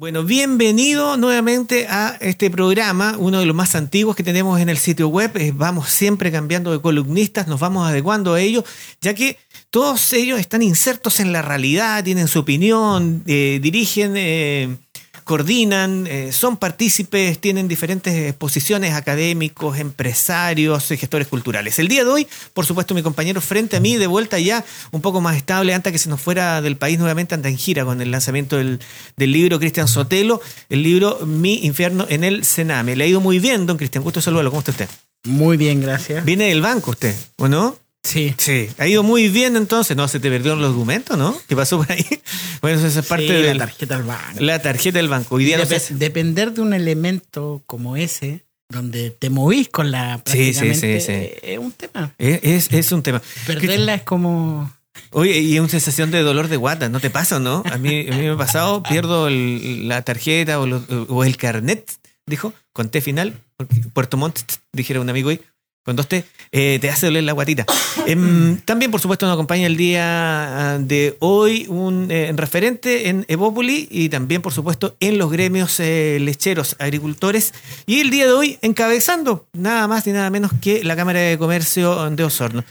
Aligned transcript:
Bueno, 0.00 0.22
bienvenido 0.22 1.16
nuevamente 1.16 1.88
a 1.88 2.16
este 2.20 2.52
programa, 2.52 3.16
uno 3.18 3.40
de 3.40 3.46
los 3.46 3.56
más 3.56 3.74
antiguos 3.74 4.14
que 4.14 4.22
tenemos 4.22 4.60
en 4.60 4.68
el 4.68 4.78
sitio 4.78 5.08
web. 5.08 5.36
Eh, 5.36 5.50
Vamos 5.52 5.88
siempre 5.88 6.30
cambiando 6.30 6.70
de 6.70 6.80
columnistas, 6.80 7.48
nos 7.48 7.58
vamos 7.58 7.84
adecuando 7.84 8.34
a 8.34 8.40
ellos, 8.40 8.62
ya 9.00 9.12
que 9.12 9.38
todos 9.70 10.12
ellos 10.12 10.38
están 10.38 10.62
insertos 10.62 11.18
en 11.18 11.32
la 11.32 11.42
realidad, 11.42 12.04
tienen 12.04 12.28
su 12.28 12.38
opinión, 12.38 13.24
eh, 13.26 13.58
dirigen, 13.60 14.14
eh, 14.16 14.76
coordinan, 15.28 16.06
eh, 16.06 16.32
son 16.32 16.56
partícipes, 16.56 17.38
tienen 17.38 17.68
diferentes 17.68 18.32
posiciones 18.32 18.94
académicos, 18.94 19.78
empresarios, 19.78 20.88
gestores 20.88 21.28
culturales. 21.28 21.78
El 21.78 21.86
día 21.86 22.02
de 22.02 22.08
hoy, 22.08 22.26
por 22.54 22.64
supuesto, 22.64 22.94
mi 22.94 23.02
compañero 23.02 23.42
frente 23.42 23.76
a 23.76 23.80
mí, 23.80 23.98
de 23.98 24.06
vuelta 24.06 24.38
ya 24.38 24.64
un 24.90 25.02
poco 25.02 25.20
más 25.20 25.36
estable, 25.36 25.74
antes 25.74 25.92
que 25.92 25.98
se 25.98 26.08
nos 26.08 26.18
fuera 26.18 26.62
del 26.62 26.78
país 26.78 26.98
nuevamente, 26.98 27.34
anda 27.34 27.50
en 27.50 27.58
gira 27.58 27.84
con 27.84 28.00
el 28.00 28.10
lanzamiento 28.10 28.56
del, 28.56 28.80
del 29.18 29.30
libro 29.32 29.58
Cristian 29.58 29.86
Sotelo, 29.86 30.40
el 30.70 30.82
libro 30.82 31.18
Mi 31.26 31.58
infierno 31.66 32.06
en 32.08 32.24
el 32.24 32.46
Sename. 32.46 32.96
Le 32.96 33.04
ha 33.04 33.06
ido 33.06 33.20
muy 33.20 33.38
bien, 33.38 33.66
don 33.66 33.76
Cristian, 33.76 34.02
gusto 34.02 34.22
saludarlo. 34.22 34.50
¿Cómo 34.50 34.60
está 34.60 34.70
usted? 34.70 34.88
Muy 35.24 35.58
bien, 35.58 35.82
gracias. 35.82 36.24
Viene 36.24 36.48
del 36.48 36.62
banco 36.62 36.92
usted, 36.92 37.14
¿o 37.36 37.48
no? 37.48 37.76
Sí. 38.02 38.34
Sí, 38.38 38.68
ha 38.78 38.86
ido 38.86 39.02
muy 39.02 39.28
bien 39.28 39.56
entonces. 39.56 39.96
No, 39.96 40.08
se 40.08 40.20
te 40.20 40.30
perdieron 40.30 40.60
los 40.62 40.72
documentos, 40.72 41.18
¿no? 41.18 41.36
¿Qué 41.48 41.54
pasó 41.56 41.78
por 41.78 41.90
ahí? 41.92 42.04
Bueno, 42.60 42.84
eso 42.84 42.98
es 43.00 43.06
parte 43.06 43.26
Sí, 43.28 43.32
de 43.32 43.54
la 43.54 43.66
tarjeta 43.66 43.96
del 43.96 44.04
banco. 44.04 44.40
la 44.40 44.58
tarjeta 44.60 44.98
del 44.98 45.08
banco. 45.08 45.34
Hoy 45.36 45.44
día 45.44 45.58
no 45.58 45.64
Dep- 45.64 45.78
sé- 45.78 45.94
Depender 45.94 46.52
de 46.52 46.60
un 46.60 46.72
elemento 46.72 47.62
como 47.66 47.96
ese, 47.96 48.44
donde 48.68 49.10
te 49.10 49.30
movís 49.30 49.68
con 49.68 49.92
la 49.92 50.20
Sí, 50.26 50.52
sí, 50.52 50.74
sí, 50.74 51.00
sí. 51.00 51.12
eh, 51.12 51.38
es 51.42 51.58
un 51.58 51.70
tema. 51.72 52.12
es, 52.18 52.72
es- 52.72 52.90
un 52.92 53.02
tema. 53.04 53.22
Perderla 53.46 53.94
es 53.94 54.02
como... 54.02 54.72
Oye, 55.12 55.38
y 55.38 55.54
es 55.54 55.60
una 55.60 55.68
sensación 55.68 56.10
de 56.10 56.22
dolor 56.22 56.48
de 56.48 56.56
guata, 56.56 56.88
¿no 56.88 56.98
te 56.98 57.10
pasa, 57.10 57.38
no? 57.38 57.62
A 57.70 57.78
mí, 57.78 58.08
a 58.08 58.14
mí 58.16 58.22
me 58.22 58.30
ha 58.30 58.36
pasado, 58.36 58.82
pierdo 58.88 59.28
el- 59.28 59.86
la 59.86 60.02
tarjeta 60.02 60.58
o, 60.58 60.66
lo- 60.66 60.84
o 61.08 61.22
el 61.24 61.36
carnet, 61.36 61.88
dijo, 62.26 62.52
con 62.72 62.88
T 62.90 63.00
final, 63.00 63.34
porque 63.56 63.76
Puerto 63.92 64.16
Montt, 64.16 64.40
dijera 64.72 65.00
un 65.00 65.08
amigo 65.10 65.30
ahí, 65.30 65.40
T, 65.84 66.24
eh, 66.52 66.78
te 66.80 66.90
hace 66.90 67.06
doler 67.06 67.24
la 67.24 67.32
guatita. 67.32 67.64
Em, 68.06 68.58
también, 68.60 68.90
por 68.90 69.00
supuesto, 69.00 69.26
nos 69.26 69.34
acompaña 69.34 69.66
el 69.66 69.76
día 69.76 70.04
ah, 70.74 70.78
de 70.78 71.16
hoy 71.18 71.66
un 71.68 72.10
eh, 72.10 72.32
referente 72.34 73.08
en 73.08 73.24
Evópoli 73.28 73.88
y 73.90 74.08
también, 74.08 74.40
por 74.40 74.52
supuesto, 74.52 74.96
en 75.00 75.18
los 75.18 75.30
gremios 75.30 75.78
eh, 75.80 76.18
lecheros, 76.20 76.76
agricultores. 76.78 77.52
Y 77.86 78.00
el 78.00 78.10
día 78.10 78.26
de 78.26 78.32
hoy 78.32 78.58
encabezando 78.62 79.46
nada 79.52 79.86
más 79.88 80.06
ni 80.06 80.12
nada 80.12 80.30
menos 80.30 80.52
que 80.60 80.84
la 80.84 80.96
Cámara 80.96 81.20
de 81.20 81.38
Comercio 81.38 82.08
de 82.10 82.24
Osorno. 82.24 82.64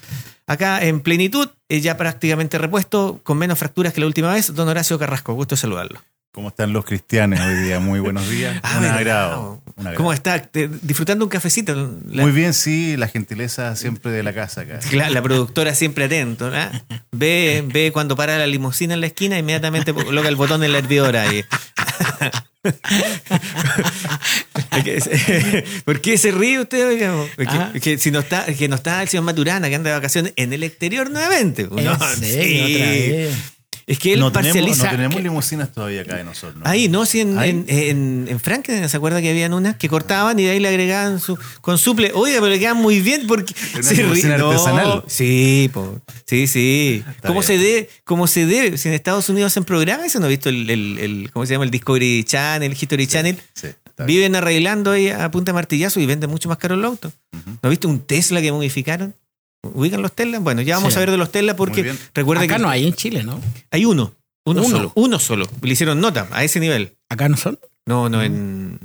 Acá 0.49 0.81
en 0.81 1.01
plenitud, 1.01 1.49
eh, 1.67 1.81
ya 1.81 1.97
prácticamente 1.97 2.57
repuesto, 2.57 3.19
con 3.23 3.37
menos 3.37 3.59
fracturas 3.59 3.91
que 3.91 3.99
la 3.99 4.07
última 4.07 4.31
vez, 4.33 4.53
don 4.55 4.69
Horacio 4.69 4.97
Carrasco. 4.97 5.33
Gusto 5.33 5.57
saludarlo. 5.57 6.01
¿Cómo 6.31 6.47
están 6.49 6.71
los 6.71 6.85
cristianos 6.85 7.39
hoy 7.41 7.55
día? 7.63 7.81
Muy 7.81 7.99
buenos 7.99 8.29
días. 8.29 8.57
Ah, 8.63 8.77
un, 8.77 8.81
verdad. 8.83 8.97
agrado, 8.97 9.61
¿Cómo 9.95 10.11
está? 10.11 10.41
Te- 10.41 10.69
disfrutando 10.81 11.23
un 11.25 11.29
cafecito. 11.29 11.75
La, 12.09 12.23
Muy 12.23 12.31
bien, 12.31 12.53
sí, 12.53 12.97
la 12.97 13.07
gentileza 13.07 13.75
siempre 13.75 14.11
de 14.11 14.23
la 14.23 14.33
casa 14.33 14.61
acá. 14.61 14.79
la- 14.91 15.09
la 15.09 15.21
productora 15.21 15.75
siempre 15.75 16.05
atento. 16.05 16.49
¿no? 16.49 16.57
Ve, 17.11 17.63
ve 17.71 17.91
cuando 17.91 18.15
para 18.15 18.37
la 18.37 18.47
limusina 18.47 18.95
en 18.95 19.01
la 19.01 19.07
esquina, 19.07 19.37
inmediatamente 19.37 19.93
coloca 19.93 20.27
el 20.29 20.35
botón 20.35 20.63
en 20.63 20.71
la 20.71 20.79
hervidora. 20.79 21.23
ahí. 21.23 21.43
¿Por 25.85 26.01
qué 26.01 26.17
se 26.17 26.31
ríe 26.31 26.59
usted? 26.59 27.09
Porque- 27.35 27.47
Ah. 27.49 27.71
que 27.81 27.97
si 27.97 28.11
no 28.11 28.19
está, 28.19 28.45
que 28.45 28.67
no 28.67 28.75
está 28.75 29.01
el 29.01 29.07
señor 29.07 29.23
Maturana, 29.25 29.69
que 29.69 29.75
anda 29.75 29.89
de 29.91 29.95
vacaciones 29.95 30.33
en 30.35 30.53
el 30.53 30.63
exterior 30.63 31.09
nuevamente. 31.09 31.63
¿En 31.63 31.83
No, 31.85 31.93
sí. 32.15 32.75
Otra 32.75 32.89
vez. 32.89 33.35
Es 33.89 33.99
que 33.99 34.11
él 34.13 34.19
No 34.19 34.33
tenemos, 34.33 34.53
parcializa. 34.57 34.83
no 34.83 34.91
tenemos 34.91 35.21
limusinas 35.23 35.71
todavía 35.71 36.01
acá 36.01 36.19
en 36.19 36.27
Osorno. 36.27 36.61
Ahí, 36.65 36.89
¿no? 36.89 37.05
Sí, 37.05 37.21
en, 37.21 37.39
en, 37.41 37.65
en, 37.69 38.25
en 38.27 38.39
Franklin, 38.41 38.87
¿se 38.89 38.97
acuerda 38.97 39.21
que 39.21 39.29
habían 39.29 39.53
unas 39.53 39.77
que 39.77 39.87
cortaban 39.87 40.37
y 40.39 40.43
de 40.43 40.49
ahí 40.51 40.59
le 40.59 40.67
agregaban 40.67 41.21
su 41.21 41.37
con 41.61 41.77
suple? 41.77 42.11
Oiga, 42.13 42.35
pero 42.41 42.49
le 42.49 42.59
quedan 42.59 42.75
muy 42.75 42.99
bien 42.99 43.25
porque 43.27 43.53
Una 43.75 43.83
se 43.83 43.95
limusina 43.95 44.37
No, 44.37 44.49
artesanal. 44.51 45.03
Sí, 45.07 45.69
po. 45.73 46.01
sí, 46.25 46.47
sí. 46.47 47.01
Está 47.09 47.29
¿Cómo 47.29 47.39
bien. 47.39 47.47
se 47.47 47.57
debe? 47.57 47.89
¿Cómo 48.03 48.27
se 48.27 48.45
debe? 48.45 48.77
Si 48.77 48.89
en 48.89 48.93
Estados 48.93 49.29
Unidos 49.29 49.53
hacen 49.53 49.63
programas, 49.63 50.07
¿eso 50.07 50.19
no 50.19 50.25
ha 50.25 50.29
visto 50.29 50.49
el, 50.49 50.69
el, 50.69 50.97
el- 50.99 51.29
¿cómo 51.31 51.45
se 51.45 51.53
llama? 51.53 51.63
El 51.63 51.71
Discovery 51.71 52.25
Channel, 52.25 52.69
el 52.69 52.77
History 52.77 53.07
Channel. 53.07 53.37
Sí. 53.53 53.69
Viven 54.05 54.35
arreglando 54.35 54.91
ahí 54.91 55.07
a 55.09 55.31
punta 55.31 55.51
de 55.51 55.53
martillazo 55.53 56.01
y 56.01 56.05
venden 56.05 56.29
mucho 56.29 56.49
más 56.49 56.57
caro 56.57 56.75
el 56.75 56.83
auto. 56.83 57.07
Ujú. 57.33 57.51
¿No 57.51 57.59
ha 57.63 57.69
visto 57.69 57.87
un 57.87 58.01
Tesla 58.01 58.41
que 58.41 58.51
modificaron? 58.51 59.15
¿Ubican 59.73 60.01
los 60.01 60.13
Tesla? 60.13 60.39
Bueno, 60.39 60.61
ya 60.61 60.75
vamos 60.75 60.93
Sí. 60.93 60.97
a 60.97 60.99
ver 61.01 61.11
de 61.11 61.17
los 61.17 61.31
Tesla 61.31 61.55
porque 61.55 61.95
recuerda 62.13 62.43
Acá 62.43 62.55
que 62.57 62.61
no 62.61 62.69
hay 62.69 62.87
en 62.87 62.93
Chile, 62.93 63.23
¿no? 63.23 63.39
hay 63.71 63.85
uno. 63.85 64.13
Uno, 64.45 64.61
Uno. 64.61 64.69
solo. 64.77 64.91
Uno 64.95 65.19
solo. 65.19 65.47
Le 65.61 65.73
hicieron 65.73 65.99
nota 65.99 66.27
a 66.31 66.43
ese 66.43 66.59
nivel. 66.59 66.95
Acá 67.09 67.27
no 67.29 67.35
son. 67.37 67.59
No, 67.85 68.07
no 68.09 68.21
en. 68.23 68.79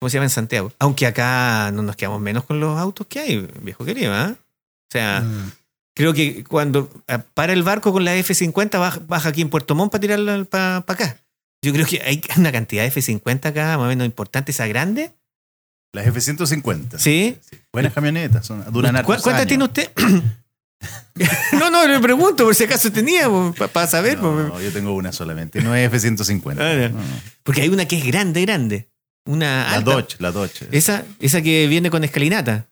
¿Cómo 0.00 0.10
se 0.10 0.14
llama? 0.18 0.26
En 0.26 0.30
Santiago. 0.30 0.72
Aunque 0.78 1.06
acá 1.06 1.70
no 1.72 1.82
nos 1.82 1.96
quedamos 1.96 2.20
menos 2.20 2.44
con 2.44 2.60
los 2.60 2.78
autos 2.78 3.06
que 3.08 3.18
hay, 3.20 3.48
viejo 3.62 3.84
querido, 3.84 4.12
¿ah? 4.14 4.34
O 4.36 4.90
sea, 4.92 5.20
Mm. 5.22 5.50
creo 5.94 6.12
que 6.14 6.44
cuando 6.44 6.90
ah, 7.08 7.22
para 7.34 7.52
el 7.52 7.62
barco 7.62 7.92
con 7.92 8.04
la 8.04 8.14
F-50, 8.16 8.78
baja, 8.78 9.00
baja 9.08 9.30
aquí 9.30 9.40
en 9.42 9.48
Puerto 9.48 9.74
Montt 9.74 9.90
para 9.92 10.00
tirarla 10.00 10.44
para 10.44 10.76
acá. 10.86 11.16
Yo 11.62 11.72
creo 11.72 11.86
que 11.86 12.00
hay 12.02 12.20
una 12.36 12.52
cantidad 12.52 12.82
de 12.82 12.88
F-50 12.88 13.46
acá, 13.46 13.76
más 13.78 13.86
o 13.86 13.88
menos 13.88 14.04
importante, 14.06 14.52
esa 14.52 14.66
grande. 14.66 15.10
Las 15.92 16.06
F-150. 16.06 16.98
¿Sí? 16.98 17.38
Buenas 17.72 17.92
camionetas, 17.92 18.46
son, 18.46 18.64
duran 18.72 18.92
¿Cu- 19.02 19.12
hartos 19.12 19.22
¿Cuántas 19.24 19.42
años. 19.42 19.48
tiene 19.48 19.64
usted? 19.64 19.90
no, 21.58 21.70
no, 21.70 21.86
le 21.86 21.98
pregunto, 22.00 22.44
por 22.44 22.54
si 22.54 22.64
acaso 22.64 22.92
tenía, 22.92 23.28
para 23.72 23.86
saber. 23.86 24.18
No, 24.20 24.60
yo 24.60 24.72
tengo 24.72 24.92
una 24.94 25.12
solamente, 25.12 25.60
no 25.62 25.74
es 25.74 25.86
F-150. 25.92 26.56
Ah, 26.60 26.74
ya. 26.80 26.88
No, 26.90 26.98
no. 26.98 27.04
Porque 27.42 27.62
hay 27.62 27.68
una 27.68 27.86
que 27.86 27.96
es 27.98 28.04
grande, 28.06 28.42
grande. 28.42 28.88
Una 29.26 29.64
La 29.64 29.72
alta. 29.76 29.90
Dodge, 29.92 30.16
la 30.20 30.30
Dodge. 30.32 30.68
Esa, 30.72 31.04
esa 31.20 31.42
que 31.42 31.66
viene 31.66 31.90
con 31.90 32.04
escalinata. 32.04 32.66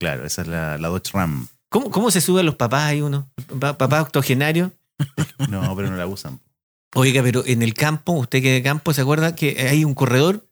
Claro, 0.00 0.26
esa 0.26 0.42
es 0.42 0.48
la, 0.48 0.76
la 0.78 0.88
Dodge 0.88 1.10
Ram. 1.12 1.46
¿Cómo, 1.70 1.90
¿Cómo 1.90 2.10
se 2.10 2.20
suben 2.20 2.44
los 2.44 2.56
papás 2.56 2.82
ahí 2.84 3.00
uno? 3.00 3.30
Pa- 3.58 3.78
Papá 3.78 4.02
octogenario. 4.02 4.72
No, 5.48 5.74
pero 5.76 5.90
no 5.90 5.96
la 5.96 6.06
usan. 6.06 6.40
Oiga, 6.94 7.22
pero 7.22 7.42
en 7.46 7.62
el 7.62 7.72
campo, 7.72 8.12
usted 8.12 8.42
que 8.42 8.52
de 8.52 8.62
campo, 8.62 8.92
¿se 8.92 9.00
acuerda 9.00 9.34
que 9.34 9.66
hay 9.70 9.84
un 9.84 9.94
corredor? 9.94 10.44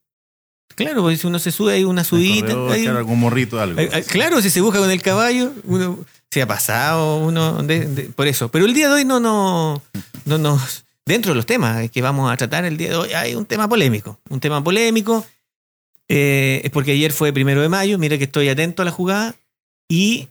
Claro, 0.74 1.02
porque 1.02 1.16
si 1.16 1.26
uno 1.26 1.38
se 1.38 1.50
sube 1.52 1.74
hay 1.74 1.84
una 1.84 2.04
subida. 2.04 2.46
Hay- 2.72 2.82
claro, 2.82 2.98
algún 2.98 3.20
morrito, 3.20 3.60
algo. 3.60 3.78
hay- 3.80 4.02
claro, 4.04 4.40
si 4.40 4.50
se 4.50 4.60
busca 4.60 4.78
con 4.78 4.90
el 4.90 5.02
caballo, 5.02 5.52
uno 5.64 5.98
se 6.30 6.40
ha 6.42 6.46
pasado, 6.46 7.18
uno 7.18 7.62
de- 7.62 7.86
de- 7.86 8.02
por 8.04 8.26
eso. 8.26 8.48
Pero 8.50 8.64
el 8.64 8.72
día 8.74 8.88
de 8.88 8.94
hoy 8.94 9.04
no, 9.04 9.20
no, 9.20 9.82
no 10.24 10.38
nos. 10.38 10.84
Dentro 11.04 11.32
de 11.32 11.36
los 11.36 11.46
temas 11.46 11.90
que 11.90 12.02
vamos 12.02 12.32
a 12.32 12.36
tratar 12.36 12.64
el 12.64 12.76
día 12.76 12.90
de 12.90 12.96
hoy, 12.96 13.12
hay 13.12 13.34
un 13.34 13.44
tema 13.44 13.68
polémico. 13.68 14.18
Un 14.28 14.40
tema 14.40 14.62
polémico. 14.62 15.24
eh, 16.12 16.62
es 16.64 16.70
porque 16.72 16.90
ayer 16.90 17.12
fue 17.12 17.32
primero 17.32 17.62
de 17.62 17.68
mayo, 17.68 17.96
mire 17.96 18.18
que 18.18 18.24
estoy 18.24 18.48
atento 18.48 18.82
a 18.82 18.84
la 18.84 18.90
jugada. 18.90 19.36
Y 19.88 20.26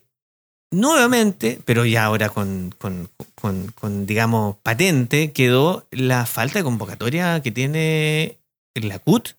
nuevamente, 0.72 1.60
pero 1.66 1.86
ya 1.86 2.04
ahora 2.06 2.30
con, 2.30 2.74
con, 2.78 3.10
con- 3.36 3.68
con, 3.80 4.06
digamos, 4.06 4.58
patente, 4.62 5.32
quedó 5.32 5.86
la 5.92 6.26
falta 6.26 6.60
de 6.60 6.64
convocatoria 6.64 7.42
que 7.42 7.52
tiene 7.52 8.38
la 8.76 9.00
CUT 9.00 9.30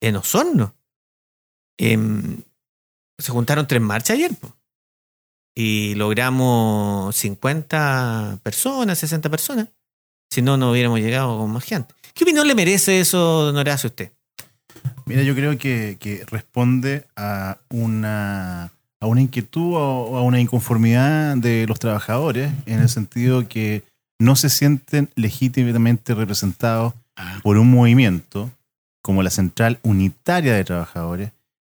en 0.00 0.16
Osorno. 0.16 0.74
Em, 1.78 2.38
se 3.18 3.32
juntaron 3.32 3.66
tres 3.66 3.80
marchas 3.80 4.16
ayer, 4.16 4.32
po. 4.34 4.52
y 5.56 5.94
logramos 5.96 7.14
50 7.16 8.38
personas, 8.42 8.98
60 8.98 9.28
personas. 9.28 9.68
Si 10.30 10.42
no, 10.42 10.56
no 10.56 10.70
hubiéramos 10.70 11.00
llegado 11.00 11.38
con 11.38 11.50
más 11.50 11.64
gente. 11.64 11.94
¿Qué 12.14 12.24
opinión 12.24 12.46
le 12.46 12.54
merece 12.54 13.00
eso, 13.00 13.46
don 13.46 13.56
Horacio, 13.56 13.88
a 13.88 13.90
usted? 13.90 14.12
Mira, 15.06 15.22
yo 15.22 15.34
creo 15.34 15.56
que, 15.58 15.96
que 15.98 16.24
responde 16.26 17.06
a 17.16 17.58
una, 17.70 18.70
a 19.00 19.06
una 19.06 19.20
inquietud 19.20 19.74
o 19.74 20.16
a 20.16 20.22
una 20.22 20.38
inconformidad 20.40 21.36
de 21.36 21.66
los 21.66 21.78
trabajadores, 21.78 22.52
en 22.66 22.80
el 22.80 22.88
sentido 22.88 23.48
que 23.48 23.82
no 24.20 24.36
se 24.36 24.50
sienten 24.50 25.10
legítimamente 25.16 26.14
representados 26.14 26.94
Ah. 27.20 27.40
por 27.42 27.58
un 27.58 27.68
movimiento 27.68 28.48
como 29.02 29.22
la 29.22 29.30
Central 29.30 29.78
Unitaria 29.82 30.54
de 30.54 30.64
Trabajadores, 30.64 31.32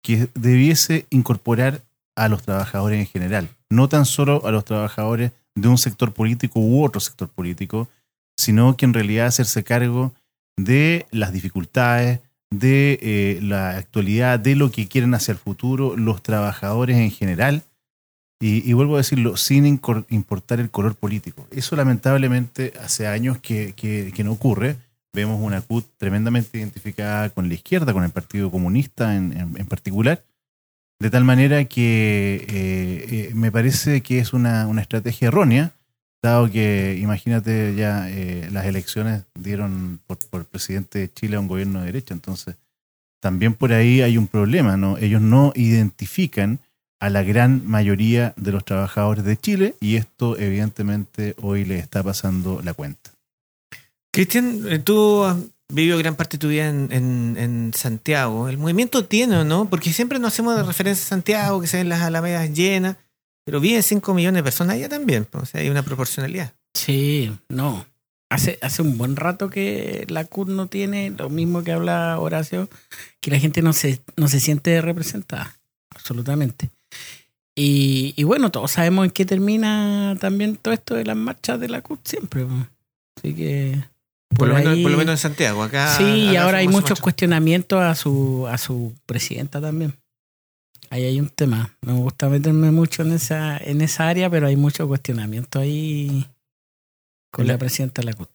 que 0.02 0.28
debiese 0.34 1.06
incorporar 1.10 1.82
a 2.16 2.28
los 2.28 2.42
trabajadores 2.42 2.98
en 2.98 3.06
general, 3.06 3.48
no 3.70 3.88
tan 3.88 4.06
solo 4.06 4.44
a 4.46 4.50
los 4.50 4.64
trabajadores 4.64 5.32
de 5.54 5.68
un 5.68 5.78
sector 5.78 6.12
político 6.12 6.60
u 6.60 6.84
otro 6.84 7.00
sector 7.00 7.28
político, 7.28 7.88
sino 8.36 8.76
que 8.76 8.86
en 8.86 8.94
realidad 8.94 9.26
hacerse 9.26 9.64
cargo 9.64 10.14
de 10.56 11.06
las 11.10 11.32
dificultades, 11.32 12.20
de 12.50 12.98
eh, 13.02 13.38
la 13.42 13.76
actualidad, 13.76 14.38
de 14.38 14.56
lo 14.56 14.70
que 14.70 14.88
quieren 14.88 15.14
hacia 15.14 15.32
el 15.32 15.38
futuro 15.38 15.96
los 15.96 16.22
trabajadores 16.22 16.96
en 16.96 17.10
general. 17.10 17.62
Y, 18.40 18.72
vuelvo 18.72 18.94
a 18.94 18.98
decirlo, 18.98 19.36
sin 19.36 19.66
importar 19.66 20.60
el 20.60 20.70
color 20.70 20.94
político. 20.94 21.48
Eso 21.50 21.74
lamentablemente 21.74 22.72
hace 22.80 23.08
años 23.08 23.38
que 23.38 24.14
no 24.22 24.30
ocurre. 24.30 24.76
Vemos 25.12 25.40
una 25.40 25.60
CUT 25.62 25.84
tremendamente 25.96 26.58
identificada 26.58 27.30
con 27.30 27.48
la 27.48 27.54
izquierda, 27.54 27.92
con 27.92 28.04
el 28.04 28.10
Partido 28.10 28.50
Comunista 28.50 29.16
en, 29.16 29.32
en- 29.36 29.56
en 29.58 29.66
particular, 29.66 30.22
de 31.00 31.10
tal 31.10 31.24
manera 31.24 31.64
que 31.64 32.44
eh, 32.48 33.06
eh, 33.10 33.30
me 33.34 33.50
parece 33.52 34.00
que 34.02 34.18
es 34.18 34.32
una, 34.32 34.66
una 34.66 34.82
estrategia 34.82 35.28
errónea 35.28 35.72
dado 36.22 36.50
que, 36.50 36.98
imagínate, 37.00 37.74
ya 37.76 38.10
eh, 38.10 38.48
las 38.50 38.66
elecciones 38.66 39.22
dieron 39.38 40.00
por, 40.06 40.18
por 40.30 40.44
presidente 40.46 40.98
de 40.98 41.12
Chile 41.12 41.36
a 41.36 41.40
un 41.40 41.46
gobierno 41.46 41.78
de 41.80 41.86
derecha, 41.86 42.12
entonces 42.14 42.56
también 43.20 43.54
por 43.54 43.72
ahí 43.72 44.00
hay 44.02 44.18
un 44.18 44.26
problema, 44.26 44.76
¿no? 44.76 44.98
Ellos 44.98 45.22
no 45.22 45.52
identifican 45.54 46.58
a 47.00 47.10
la 47.10 47.22
gran 47.22 47.64
mayoría 47.66 48.34
de 48.36 48.50
los 48.52 48.64
trabajadores 48.64 49.22
de 49.24 49.36
Chile 49.36 49.74
y 49.80 49.94
esto 49.96 50.36
evidentemente 50.36 51.36
hoy 51.40 51.64
le 51.64 51.78
está 51.78 52.02
pasando 52.02 52.60
la 52.64 52.74
cuenta. 52.74 53.10
Cristian, 54.18 54.64
eh, 54.68 54.78
tú 54.80 55.22
has 55.22 55.36
vivido 55.72 55.96
gran 55.98 56.16
parte 56.16 56.36
de 56.36 56.40
tu 56.40 56.48
vida 56.48 56.68
en, 56.68 56.88
en- 56.90 57.36
en 57.38 57.72
Santiago. 57.72 58.48
El 58.48 58.58
movimiento 58.58 59.04
tiene, 59.04 59.44
¿no? 59.44 59.68
Porque 59.70 59.92
siempre 59.92 60.18
nos 60.18 60.32
hacemos 60.32 60.56
de 60.56 60.64
referencia 60.64 61.04
a 61.04 61.08
Santiago, 61.08 61.60
que 61.60 61.68
se 61.68 61.76
ven 61.76 61.88
las 61.88 62.02
alamedas 62.02 62.52
llenas, 62.52 62.96
pero 63.44 63.60
viven 63.60 63.82
5 63.82 64.14
millones 64.14 64.40
de 64.40 64.42
personas 64.42 64.74
allá 64.74 64.88
también. 64.88 65.24
pues, 65.24 65.42
O 65.44 65.46
sea, 65.46 65.60
hay 65.60 65.68
una 65.70 65.84
proporcionalidad. 65.84 66.52
Sí, 66.74 67.32
no. 67.48 67.86
Hace, 68.28 68.58
hace 68.60 68.82
un 68.82 68.98
buen 68.98 69.14
rato 69.14 69.50
que 69.50 70.04
la 70.08 70.24
CUT 70.24 70.48
no 70.48 70.66
tiene 70.66 71.10
lo 71.10 71.30
mismo 71.30 71.62
que 71.62 71.70
habla 71.72 72.18
Horacio, 72.18 72.68
que 73.20 73.30
la 73.30 73.38
gente 73.38 73.62
no 73.62 73.72
se, 73.72 74.02
no 74.16 74.26
se 74.26 74.40
siente 74.40 74.80
representada, 74.82 75.56
absolutamente. 75.90 76.70
Y, 77.54 78.14
y 78.16 78.24
bueno, 78.24 78.50
todos 78.50 78.72
sabemos 78.72 79.04
en 79.06 79.12
qué 79.12 79.24
termina 79.24 80.16
también 80.20 80.56
todo 80.56 80.74
esto 80.74 80.94
de 80.96 81.04
las 81.04 81.16
marchas 81.16 81.58
de 81.60 81.68
la 81.68 81.82
CUT 81.82 82.00
siempre. 82.04 82.44
po. 82.44 82.66
Así 83.16 83.34
que... 83.34 83.80
Por, 84.36 84.48
lo 84.48 84.54
menos, 84.54 84.78
por 84.78 84.90
lo 84.90 84.98
menos 84.98 85.12
en 85.14 85.18
Santiago. 85.18 85.62
Acá, 85.62 85.96
Sí, 85.96 86.04
y 86.04 86.36
ahora 86.36 86.58
hay 86.58 86.68
muchos 86.68 87.00
cuestionamientos 87.00 87.80
a 87.80 87.94
su, 87.94 88.46
a 88.48 88.58
su 88.58 88.94
presidenta 89.06 89.60
también. 89.60 89.94
Ahí 90.90 91.04
hay 91.04 91.20
un 91.20 91.28
tema. 91.28 91.76
No 91.82 91.94
me 91.94 92.00
gusta 92.00 92.28
meterme 92.28 92.70
mucho 92.70 93.02
en 93.02 93.12
esa, 93.12 93.56
en 93.58 93.80
esa 93.80 94.08
área, 94.08 94.30
pero 94.30 94.46
hay 94.46 94.56
mucho 94.56 94.86
cuestionamiento 94.88 95.58
ahí 95.58 96.26
con 97.30 97.46
La- 97.46 97.54
la 97.54 97.58
presidenta 97.58 98.00
de 98.02 98.06
la 98.06 98.12
CUT. 98.14 98.28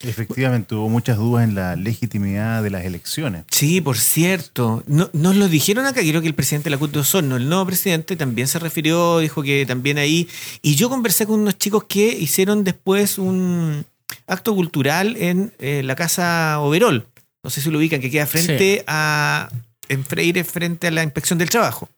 Efectivamente, 0.00 0.74
hubo 0.74 0.90
muchas 0.90 1.16
dudas 1.16 1.44
en 1.48 1.54
la 1.54 1.74
legitimidad 1.74 2.62
de 2.62 2.68
las 2.70 2.84
elecciones. 2.84 3.44
Sí, 3.50 3.80
por 3.80 3.96
cierto. 3.96 4.84
No, 4.86 5.08
nos 5.14 5.36
lo 5.36 5.48
dijeron 5.48 5.86
acá, 5.86 6.00
creo 6.02 6.20
que 6.20 6.28
el 6.28 6.34
presidente 6.34 6.64
de 6.64 6.70
la 6.72 6.78
CUT 6.78 6.92
de 6.92 6.98
Osorno, 6.98 7.36
el 7.36 7.48
nuevo 7.48 7.64
presidente, 7.64 8.14
también 8.14 8.46
se 8.46 8.58
refirió, 8.58 9.20
dijo 9.20 9.42
que 9.42 9.64
también 9.64 9.96
ahí. 9.96 10.28
Y 10.60 10.74
yo 10.74 10.90
conversé 10.90 11.26
con 11.26 11.40
unos 11.40 11.56
chicos 11.56 11.84
que 11.84 12.08
hicieron 12.08 12.62
después 12.62 13.16
un 13.18 13.86
acto 14.26 14.54
cultural 14.54 15.16
en 15.16 15.52
eh, 15.58 15.82
la 15.82 15.94
Casa 15.96 16.58
Overol. 16.60 17.06
No 17.42 17.50
sé 17.50 17.60
si 17.60 17.70
lo 17.70 17.78
ubican, 17.78 18.00
que 18.00 18.10
queda 18.10 18.26
frente 18.26 18.84
a. 18.86 19.48
en 19.88 20.04
Freire, 20.04 20.42
frente 20.44 20.88
a 20.88 20.90
la 20.90 21.02
inspección 21.02 21.38
del 21.38 21.48
trabajo. 21.50 21.88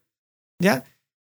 ¿Ya? 0.61 0.85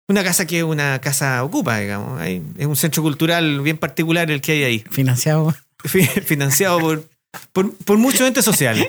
Una 0.09 0.25
casa 0.25 0.47
que 0.47 0.65
una 0.65 0.99
casa 1.01 1.45
ocupa, 1.45 1.79
digamos. 1.79 2.19
Hay- 2.21 2.43
es 2.57 2.67
un 2.67 2.77
centro 2.77 3.03
cultural 3.03 3.61
bien 3.61 3.77
particular 3.77 4.31
el 4.31 4.41
que 4.41 4.53
hay 4.53 4.65
ahí 4.65 4.85
Financiado. 4.91 5.55
fi- 5.85 6.07
financiado 6.07 6.79
por, 6.81 7.05
por, 7.53 7.75
por 7.77 7.99
muchos 7.99 8.27
entes 8.27 8.45
sociales. 8.45 8.89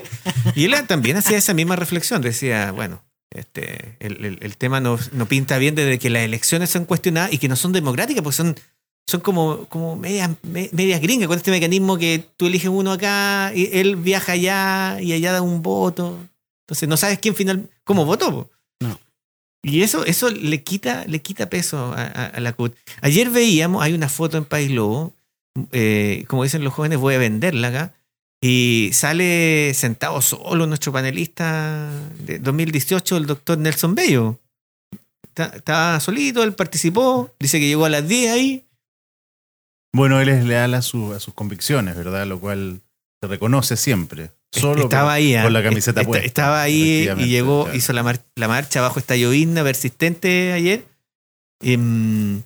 Y 0.54 0.64
él 0.64 0.74
también 0.86 1.18
hacía 1.18 1.36
esa 1.36 1.52
misma 1.52 1.76
reflexión. 1.76 2.22
Decía, 2.22 2.72
bueno, 2.72 3.02
este, 3.30 3.96
el, 4.00 4.24
el- 4.24 4.38
el 4.40 4.56
tema 4.56 4.80
no, 4.80 4.98
no 5.12 5.26
pinta 5.26 5.58
bien 5.58 5.74
desde 5.74 5.98
que 5.98 6.08
las 6.08 6.22
elecciones 6.22 6.70
son 6.70 6.86
cuestionadas 6.86 7.32
y 7.34 7.38
que 7.38 7.48
no 7.48 7.56
son 7.56 7.72
democráticas, 7.72 8.22
porque 8.22 8.36
son, 8.36 8.56
son 9.10 9.20
como, 9.20 9.66
como 9.66 9.96
medias, 9.96 10.30
me- 10.42 10.70
medias 10.72 11.00
gringas, 11.00 11.28
con 11.28 11.36
este 11.36 11.50
mecanismo 11.50 11.98
que 11.98 12.24
tú 12.36 12.46
eliges 12.46 12.70
uno 12.70 12.92
acá, 12.92 13.52
y 13.54 13.68
él 13.72 13.96
viaja 13.96 14.32
allá 14.32 15.00
y 15.00 15.12
allá 15.12 15.32
da 15.32 15.42
un 15.42 15.60
voto. 15.62 16.18
Entonces 16.66 16.88
no 16.88 16.96
sabes 16.96 17.18
quién 17.18 17.34
final, 17.34 17.68
cómo 17.84 18.04
votó. 18.04 18.30
po. 18.30 18.50
No. 18.80 18.98
Y 19.62 19.82
eso, 19.82 20.04
eso 20.06 20.30
le 20.30 20.62
quita, 20.62 21.04
le 21.06 21.20
quita 21.20 21.50
peso 21.50 21.92
a, 21.92 22.02
a- 22.02 22.26
a 22.26 22.40
la 22.40 22.52
CUT. 22.52 22.74
Ayer 23.02 23.28
veíamos, 23.30 23.82
hay 23.82 23.92
una 23.92 24.08
foto 24.08 24.38
en 24.38 24.44
País 24.44 24.70
Lobo, 24.70 25.12
eh, 25.72 26.24
como 26.28 26.44
dicen 26.44 26.62
los 26.64 26.72
jóvenes, 26.72 26.98
voy 26.98 27.14
a 27.14 27.18
venderla 27.18 27.68
acá. 27.68 27.94
Y 28.42 28.90
sale 28.94 29.74
sentado 29.74 30.22
solo 30.22 30.66
nuestro 30.66 30.92
panelista 30.92 31.90
de 32.24 32.38
2018, 32.38 33.16
el 33.18 33.26
doctor 33.26 33.58
Nelson 33.58 33.94
Bello. 33.94 34.38
Estaba 35.36 36.00
solito, 36.00 36.42
él 36.42 36.54
participó, 36.54 37.30
dice 37.38 37.58
que 37.60 37.66
llegó 37.66 37.84
a 37.84 37.88
las 37.90 38.06
10 38.06 38.32
ahí. 38.32 38.64
Bueno, 39.92 40.20
él 40.20 40.28
es 40.28 40.44
leal 40.44 40.74
a, 40.74 40.82
su- 40.82 41.12
a 41.12 41.20
sus 41.20 41.34
convicciones, 41.34 41.96
¿verdad? 41.96 42.26
Lo 42.26 42.38
cual 42.40 42.80
se 43.20 43.28
reconoce 43.28 43.76
siempre. 43.76 44.30
Solo 44.52 44.82
estaba 44.84 45.12
ahí. 45.12 45.36
con 45.42 45.52
la 45.52 45.62
camiseta 45.62 46.00
Est- 46.00 46.08
puesta. 46.08 46.26
Estaba 46.26 46.62
ahí 46.62 47.08
y 47.18 47.26
llegó, 47.28 47.64
claro. 47.64 47.76
hizo 47.78 47.92
la, 47.92 48.02
mar- 48.02 48.24
la 48.36 48.48
marcha 48.48 48.80
bajo 48.80 48.98
esta 48.98 49.16
llovizna 49.16 49.62
persistente 49.62 50.52
ayer. 50.52 50.84
Em, 51.62 52.42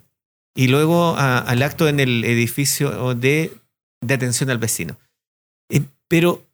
y 0.56 0.68
luego 0.68 1.16
a- 1.16 1.38
al 1.38 1.62
acto 1.62 1.88
en 1.88 2.00
el 2.00 2.24
edificio 2.24 3.14
de, 3.14 3.52
de 4.02 4.14
atención 4.14 4.50
al 4.50 4.58
vecino. 4.58 4.98
Eh, 5.70 5.82
pero 6.08 6.44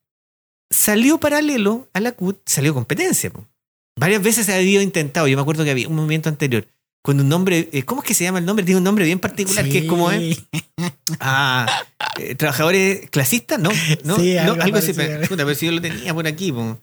salió 0.71 1.19
paralelo 1.19 1.89
a 1.93 2.01
la 2.01 2.13
CUT, 2.13 2.39
salió 2.47 2.75
competencia. 2.75 3.31
po. 3.31 3.47
Varias 3.99 4.23
veces 4.23 4.47
se 4.47 4.55
había 4.55 4.83
intentado. 4.83 5.27
Yo 5.29 5.37
me 5.37 5.43
acuerdo 5.43 5.65
que 5.65 5.71
había 5.71 5.89
un 5.89 5.97
movimiento 5.97 6.29
anterior 6.29 6.67
con 7.03 7.19
un 7.21 7.29
nombre, 7.29 7.69
eh, 7.73 7.83
¿cómo 7.85 8.03
es 8.03 8.09
que 8.09 8.15
se 8.15 8.25
llama 8.25 8.39
el 8.39 8.45
nombre? 8.47 8.65
Tiene 8.65 8.79
un 8.79 8.85
nombre 8.85 9.05
bien 9.05 9.19
particular 9.19 9.69
que 9.69 9.79
es 9.79 9.85
como 9.87 10.11
es. 10.11 10.37
Sí. 10.37 10.45
Ah, 11.19 11.67
eh, 12.19 12.35
trabajadores 12.37 13.11
clasistas, 13.11 13.59
¿no, 13.59 13.71
no, 14.05 14.17
Sí, 14.17 14.35
no, 14.35 14.41
algo 14.53 14.63
algo, 14.63 14.79
así. 14.79 14.93
puta, 14.93 15.45
pero 15.45 15.55
si 15.55 15.67
yo 15.67 15.73
lo 15.73 15.81
tenía 15.83 16.15
por 16.15 16.27
aquí. 16.27 16.53
po. 16.53 16.81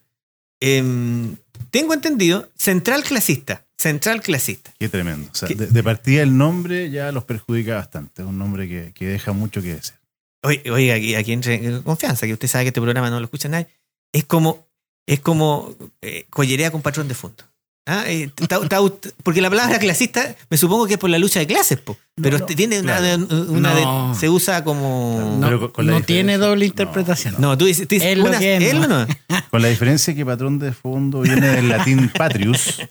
Em, 0.60 1.36
tengo 1.72 1.94
entendido, 1.94 2.50
central 2.56 3.04
clasista, 3.04 3.66
central 3.78 4.22
clasista. 4.22 4.74
Qué 4.80 4.90
tremendo. 4.90 5.30
O 5.32 5.36
sea, 5.36 5.50
de, 5.50 5.68
de 5.68 5.84
partida 5.84 6.22
el 6.24 6.38
nombre 6.38 6.90
ya 6.92 7.12
los 7.12 7.24
perjudica 7.24 7.76
bastante. 7.76 8.22
Es 8.22 8.28
un 8.28 8.38
nombre 8.38 8.68
que, 8.68 8.92
que 8.94 9.08
deja 9.08 9.32
mucho 9.32 9.62
que 9.62 9.76
desear. 9.76 10.00
Oye, 10.44 10.62
oiga, 10.72 10.96
aquí, 10.96 11.16
aquí 11.16 11.32
entre 11.34 11.56
en 11.56 11.82
confianza, 11.82 12.28
que 12.28 12.34
usted 12.34 12.48
sabe 12.48 12.66
que 12.66 12.70
este 12.70 12.82
programa 12.82 13.10
no 13.10 13.20
lo 13.20 13.26
escucha 13.26 13.50
nadie. 13.50 13.68
Es 14.12 14.26
como, 14.26 14.68
es 15.08 15.20
como 15.22 15.76
eh, 16.02 16.26
collerea 16.30 16.70
con 16.72 16.82
patrón 16.82 17.08
de 17.08 17.16
fondo. 17.16 17.44
Ah, 17.90 18.04
eh, 18.06 18.30
ta- 18.50 18.68
ta- 18.68 18.80
porque 19.24 19.40
la 19.42 19.50
palabra 19.50 19.80
clasista 19.80 20.36
me 20.50 20.58
supongo 20.58 20.88
que 20.88 20.94
es 20.96 21.00
por 21.00 21.10
la 21.10 21.18
lucha 21.18 21.40
de 21.40 21.48
clases, 21.48 21.80
po. 21.80 21.98
pero 22.22 22.38
No, 22.38 22.46
tiene 22.46 22.82
una, 22.82 22.98
claro. 22.98 23.26
una 23.50 23.74
de- 23.74 23.82
No. 23.82 24.14
se 24.20 24.28
usa 24.30 24.64
como... 24.66 25.38
No, 25.40 25.72
con- 25.72 26.04
tiene 26.04 26.38
doble 26.38 26.66
no. 26.66 26.66
interpretación. 26.66 27.36
No, 27.40 27.58
tú 27.58 27.66
dices, 27.66 27.88
tú 27.88 27.96
dices 27.96 28.18
una- 28.20 28.38
que 28.40 28.58
es, 28.58 28.74
él. 28.74 28.86
Con 29.50 29.62
la 29.62 29.70
diferencia 29.70 30.14
que 30.14 30.26
patrón 30.26 30.60
de 30.60 30.74
fondo 30.74 31.22
viene 31.22 31.48
del 31.48 31.70
latín 31.70 32.10
patrius, 32.10 32.82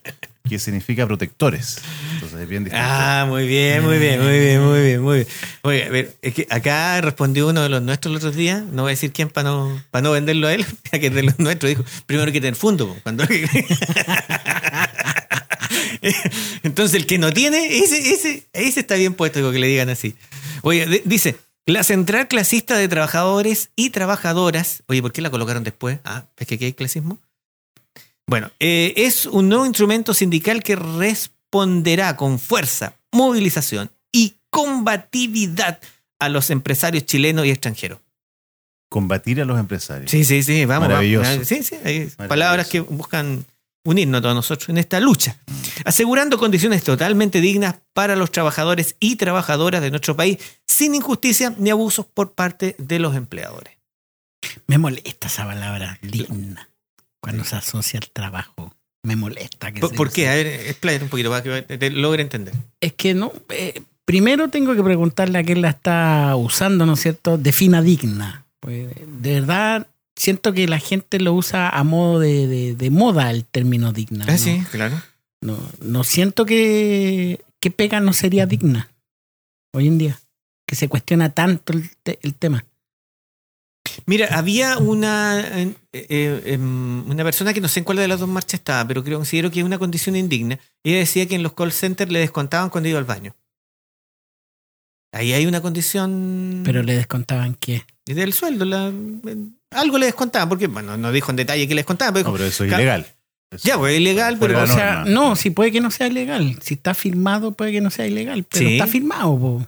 que 0.49 0.59
significa 0.59 1.07
protectores. 1.07 1.79
Entonces 2.15 2.41
es 2.41 2.49
bien 2.49 2.65
distinto. 2.65 2.87
Ah, 2.89 3.27
muy 3.29 3.47
bien, 3.47 3.85
muy 3.85 3.99
bien, 3.99 4.23
muy 4.23 4.39
bien, 4.39 4.63
muy 4.65 4.81
bien, 4.81 5.03
muy 5.03 5.15
bien. 5.17 5.29
Oye, 5.63 5.85
a 5.85 5.89
ver, 5.91 6.17
es 6.23 6.33
que 6.35 6.47
acá 6.49 7.01
respondió 7.03 7.49
uno 7.49 7.63
de 7.63 7.69
los 7.69 7.83
nuestros 7.83 8.13
el 8.13 8.17
otro 8.17 8.31
día, 8.31 8.65
no 8.73 8.83
voy 8.83 8.91
a 8.91 8.95
decir 8.95 9.13
quién 9.13 9.29
para 9.29 9.51
no, 9.51 9.83
para 9.91 10.03
no 10.03 10.13
venderlo 10.13 10.47
a 10.47 10.55
él, 10.55 10.65
ya 10.93 10.99
que 10.99 11.09
es 11.09 11.15
de 11.15 11.25
los 11.25 11.39
nuestros, 11.39 11.69
dijo, 11.69 11.85
primero 12.07 12.27
hay 12.29 12.33
que 12.33 12.41
tener 12.41 12.55
fondo. 12.55 12.87
po, 12.89 12.97
Cuando... 13.03 13.25
Entonces 16.63 16.95
el 16.95 17.07
que 17.07 17.19
no 17.19 17.33
tiene, 17.33 17.79
ese, 17.79 17.99
ese, 18.13 18.47
ese 18.53 18.81
está 18.81 18.95
bien 18.95 19.15
puesto, 19.15 19.53
que 19.53 19.59
le 19.59 19.67
digan 19.67 19.89
así. 19.89 20.15
Oye, 20.63 21.03
dice, 21.05 21.37
la 21.67 21.83
central 21.83 22.29
clasista 22.29 22.77
de 22.77 22.89
trabajadores 22.89 23.71
y 23.77 23.91
trabajadoras, 23.91 24.83
oye, 24.87 25.03
¿por 25.03 25.13
qué 25.13 25.21
la 25.21 25.31
colocaron 25.31 25.65
después? 25.65 25.99
Ah, 26.05 26.25
es 26.37 26.47
que 26.47 26.55
aquí 26.55 26.65
hay 26.67 26.73
clasismo. 26.73 27.19
Bueno, 28.29 28.51
eh, 28.59 28.95
es 28.97 29.27
un 29.27 29.49
nuevo 29.49 29.67
instrumento 29.67 30.13
sindical 30.15 30.63
que 30.63 30.77
responderá 30.77 32.17
con 32.17 32.39
fuerza, 32.39 32.97
movilización 33.13 33.91
y 34.13 34.35
combatividad 34.51 35.81
a 36.19 36.29
los 36.29 36.51
empresarios 36.51 37.05
chilenos 37.05 37.47
y 37.47 37.51
extranjeros. 37.51 38.01
Combatir 38.89 39.41
a 39.41 39.45
los 39.45 39.59
empresarios. 39.59 40.11
Sí, 40.11 40.25
sí, 40.25 40.43
sí, 40.43 40.65
vamos. 40.65 40.89
Maravilloso. 40.89 41.31
vamos. 41.31 41.47
Sí, 41.49 41.63
sí, 41.63 41.75
hay 41.77 41.81
Maravilloso. 41.99 42.29
palabras 42.29 42.69
que 42.69 42.81
buscan 42.81 43.45
unirnos 43.87 44.19
a 44.19 44.23
todos 44.23 44.35
nosotros 44.35 44.69
en 44.69 44.79
esta 44.79 45.01
lucha, 45.01 45.39
asegurando 45.85 46.37
condiciones 46.37 46.83
totalmente 46.85 47.41
dignas 47.41 47.77
para 47.95 48.17
los 48.17 48.31
trabajadores 48.31 48.97
y 49.01 49.17
trabajadoras 49.17 49.81
de 49.81 49.91
nuestro 49.91 50.17
país, 50.17 50.39
sin 50.67 50.95
injusticia 50.95 51.55
ni 51.57 51.71
abusos 51.71 52.05
por 52.05 52.33
parte 52.33 52.75
de 52.79 52.99
los 52.99 53.17
empleadores. 53.17 53.75
Me 54.67 54.79
molesta 54.79 55.29
esa 55.29 55.47
palabra, 55.47 55.99
digna, 56.03 56.69
cuando 57.21 57.45
se 57.45 57.57
asocia 57.57 57.99
al 58.01 58.11
trabajo. 58.11 58.75
Me 59.03 59.17
molesta. 59.17 59.73
Que 59.73 59.81
¿Por, 59.81 59.91
se 59.91 59.97
por 59.97 60.13
qué? 60.13 60.29
A 60.29 60.35
ver, 60.35 60.47
expláyate 60.47 61.05
un 61.05 61.11
poquito 61.11 61.31
para 61.31 61.43
que 61.43 61.79
te 61.79 61.91
logre 61.91 62.23
entender. 62.23 62.55
Es 62.81 62.93
que 62.95 63.15
no. 63.15 63.33
eh, 63.51 63.83
primero 64.05 64.49
tengo 64.49 64.75
que 64.75 64.83
preguntarle 64.83 65.39
a 65.39 65.45
quién 65.45 65.63
la 65.63 65.71
está 65.71 66.35
usando, 66.37 66.87
¿no 66.87 66.95
es 66.95 67.01
cierto? 67.01 67.39
Defina 67.39 67.83
digna. 67.83 68.47
Pues, 68.61 68.89
de 69.07 69.35
verdad, 69.35 69.87
siento 70.17 70.53
que 70.53 70.67
la 70.67 70.79
gente 70.79 71.21
lo 71.21 71.33
usa 71.35 71.69
a 71.69 71.85
modo 71.85 72.19
de, 72.21 72.47
de- 72.47 72.75
de 72.75 72.91
moda 72.91 73.31
el 73.31 73.45
término 73.45 73.93
digna. 73.93 74.25
Ah, 74.29 74.33
¿no? 74.33 74.39
sí, 74.39 74.63
claro. 74.71 75.01
No, 75.43 75.59
no 75.81 76.03
siento 76.05 76.47
que, 76.47 77.41
que 77.61 77.71
pega 77.71 78.01
no 78.01 78.13
sería 78.13 78.47
digna 78.47 78.91
hoy 79.73 79.87
en 79.87 79.99
día. 79.99 80.19
Que 80.67 80.75
se 80.75 80.89
cuestiona 80.89 81.29
tanto 81.33 81.73
el, 81.75 81.91
te- 82.03 82.19
el 82.23 82.35
tema. 82.35 82.65
Mira, 84.07 84.27
había 84.37 84.79
una, 84.79 85.41
eh, 85.61 85.75
eh, 85.93 86.43
em, 86.47 87.09
una 87.09 87.23
persona 87.23 87.55
que 87.55 87.61
no 87.61 87.69
sé 87.69 87.81
en 87.81 87.85
cuál 87.85 87.99
de 87.99 88.09
las 88.09 88.19
dos 88.19 88.29
marchas 88.29 88.55
estaba, 88.55 88.87
pero 88.89 89.05
creo 89.05 89.19
considero 89.19 89.51
que 89.51 89.61
es 89.61 89.65
una 89.67 89.79
condición 89.79 90.17
indigna. 90.17 90.59
Ella 90.83 90.99
decía 90.99 91.27
que 91.29 91.37
en 91.37 91.43
los 91.45 91.53
call 91.53 91.71
centers 91.73 92.11
le 92.11 92.19
descontaban 92.19 92.69
cuando 92.71 92.89
iba 92.89 92.99
al 92.99 93.05
baño. 93.05 93.37
Ahí 95.13 95.33
hay 95.33 95.47
una 95.47 95.61
condición 95.63 96.63
Pero 96.65 96.83
le 96.83 96.97
descontaban 96.97 97.55
qué. 97.55 97.85
del 98.07 98.33
sueldo. 98.33 98.65
la- 98.65 98.93
algo 99.73 99.99
le 99.99 100.07
descontaban, 100.07 100.49
porque, 100.49 100.67
bueno, 100.69 100.97
no 100.97 101.13
dijo 101.13 101.31
en 101.31 101.37
detalle 101.37 101.67
qué 101.69 101.75
le 101.75 101.81
descontaban, 101.81 102.15
pero 102.15 102.27
No, 102.29 102.33
pero 102.33 102.45
eso 102.47 102.65
es 102.65 102.73
ilegal. 102.73 103.07
Eso- 103.51 103.69
ya, 103.69 103.79
pues 103.79 103.95
es 103.95 104.01
ilegal, 104.01 104.39
pero... 104.41 104.63
O 104.63 104.67
sea, 104.67 105.05
no, 105.07 105.37
si 105.37 105.51
puede 105.51 105.71
que 105.73 105.81
no 105.81 105.91
sea 105.91 106.07
ilegal. 106.09 106.59
Si 106.63 106.75
está 106.75 106.95
firmado, 106.95 107.53
puede 107.53 107.73
que 107.73 107.81
no 107.81 107.91
sea 107.91 108.07
ilegal. 108.07 108.45
Pero 108.45 108.67
Sí. 108.69 108.73
está 108.75 108.87
firmado, 108.87 109.39
po. 109.39 109.67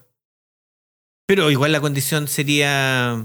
Pero 1.26 1.50
igual 1.50 1.72
la 1.72 1.80
condición 1.80 2.26
sería 2.26 3.24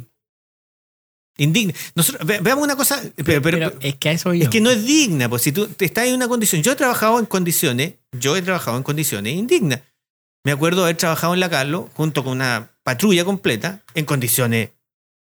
indigna. 1.38 1.74
Nosotros, 1.96 2.26
ve- 2.28 2.40
veamos 2.42 2.64
una 2.64 2.76
cosa, 2.76 3.02
pero, 3.16 3.42
pero- 3.42 3.58
Pero 3.58 3.74
es 3.80 3.96
que 3.96 4.10
a 4.10 4.12
eso 4.12 4.34
yo. 4.34 4.44
es 4.44 4.50
que 4.50 4.62
no 4.62 4.70
es 4.70 4.86
digna, 4.86 5.30
pues 5.30 5.42
si 5.42 5.52
tú 5.52 5.68
estás 5.80 6.06
en 6.08 6.14
una 6.16 6.28
condición, 6.28 6.62
yo 6.62 6.74
he 6.74 6.76
trabajado 6.76 7.20
en 7.20 7.26
condiciones, 7.26 7.94
yo 8.12 8.36
he 8.38 8.42
trabajado 8.42 8.78
en 8.78 8.84
condiciones 8.84 9.34
indignas. 9.34 9.82
Me 10.46 10.52
acuerdo 10.52 10.84
haber 10.84 10.98
trabajado 10.98 11.34
en 11.34 11.40
la 11.40 11.50
Carlos 11.50 11.90
junto 11.94 12.24
con 12.24 12.34
una 12.34 12.72
patrulla 12.84 13.24
completa 13.26 13.82
en 13.96 14.06
condiciones 14.06 14.70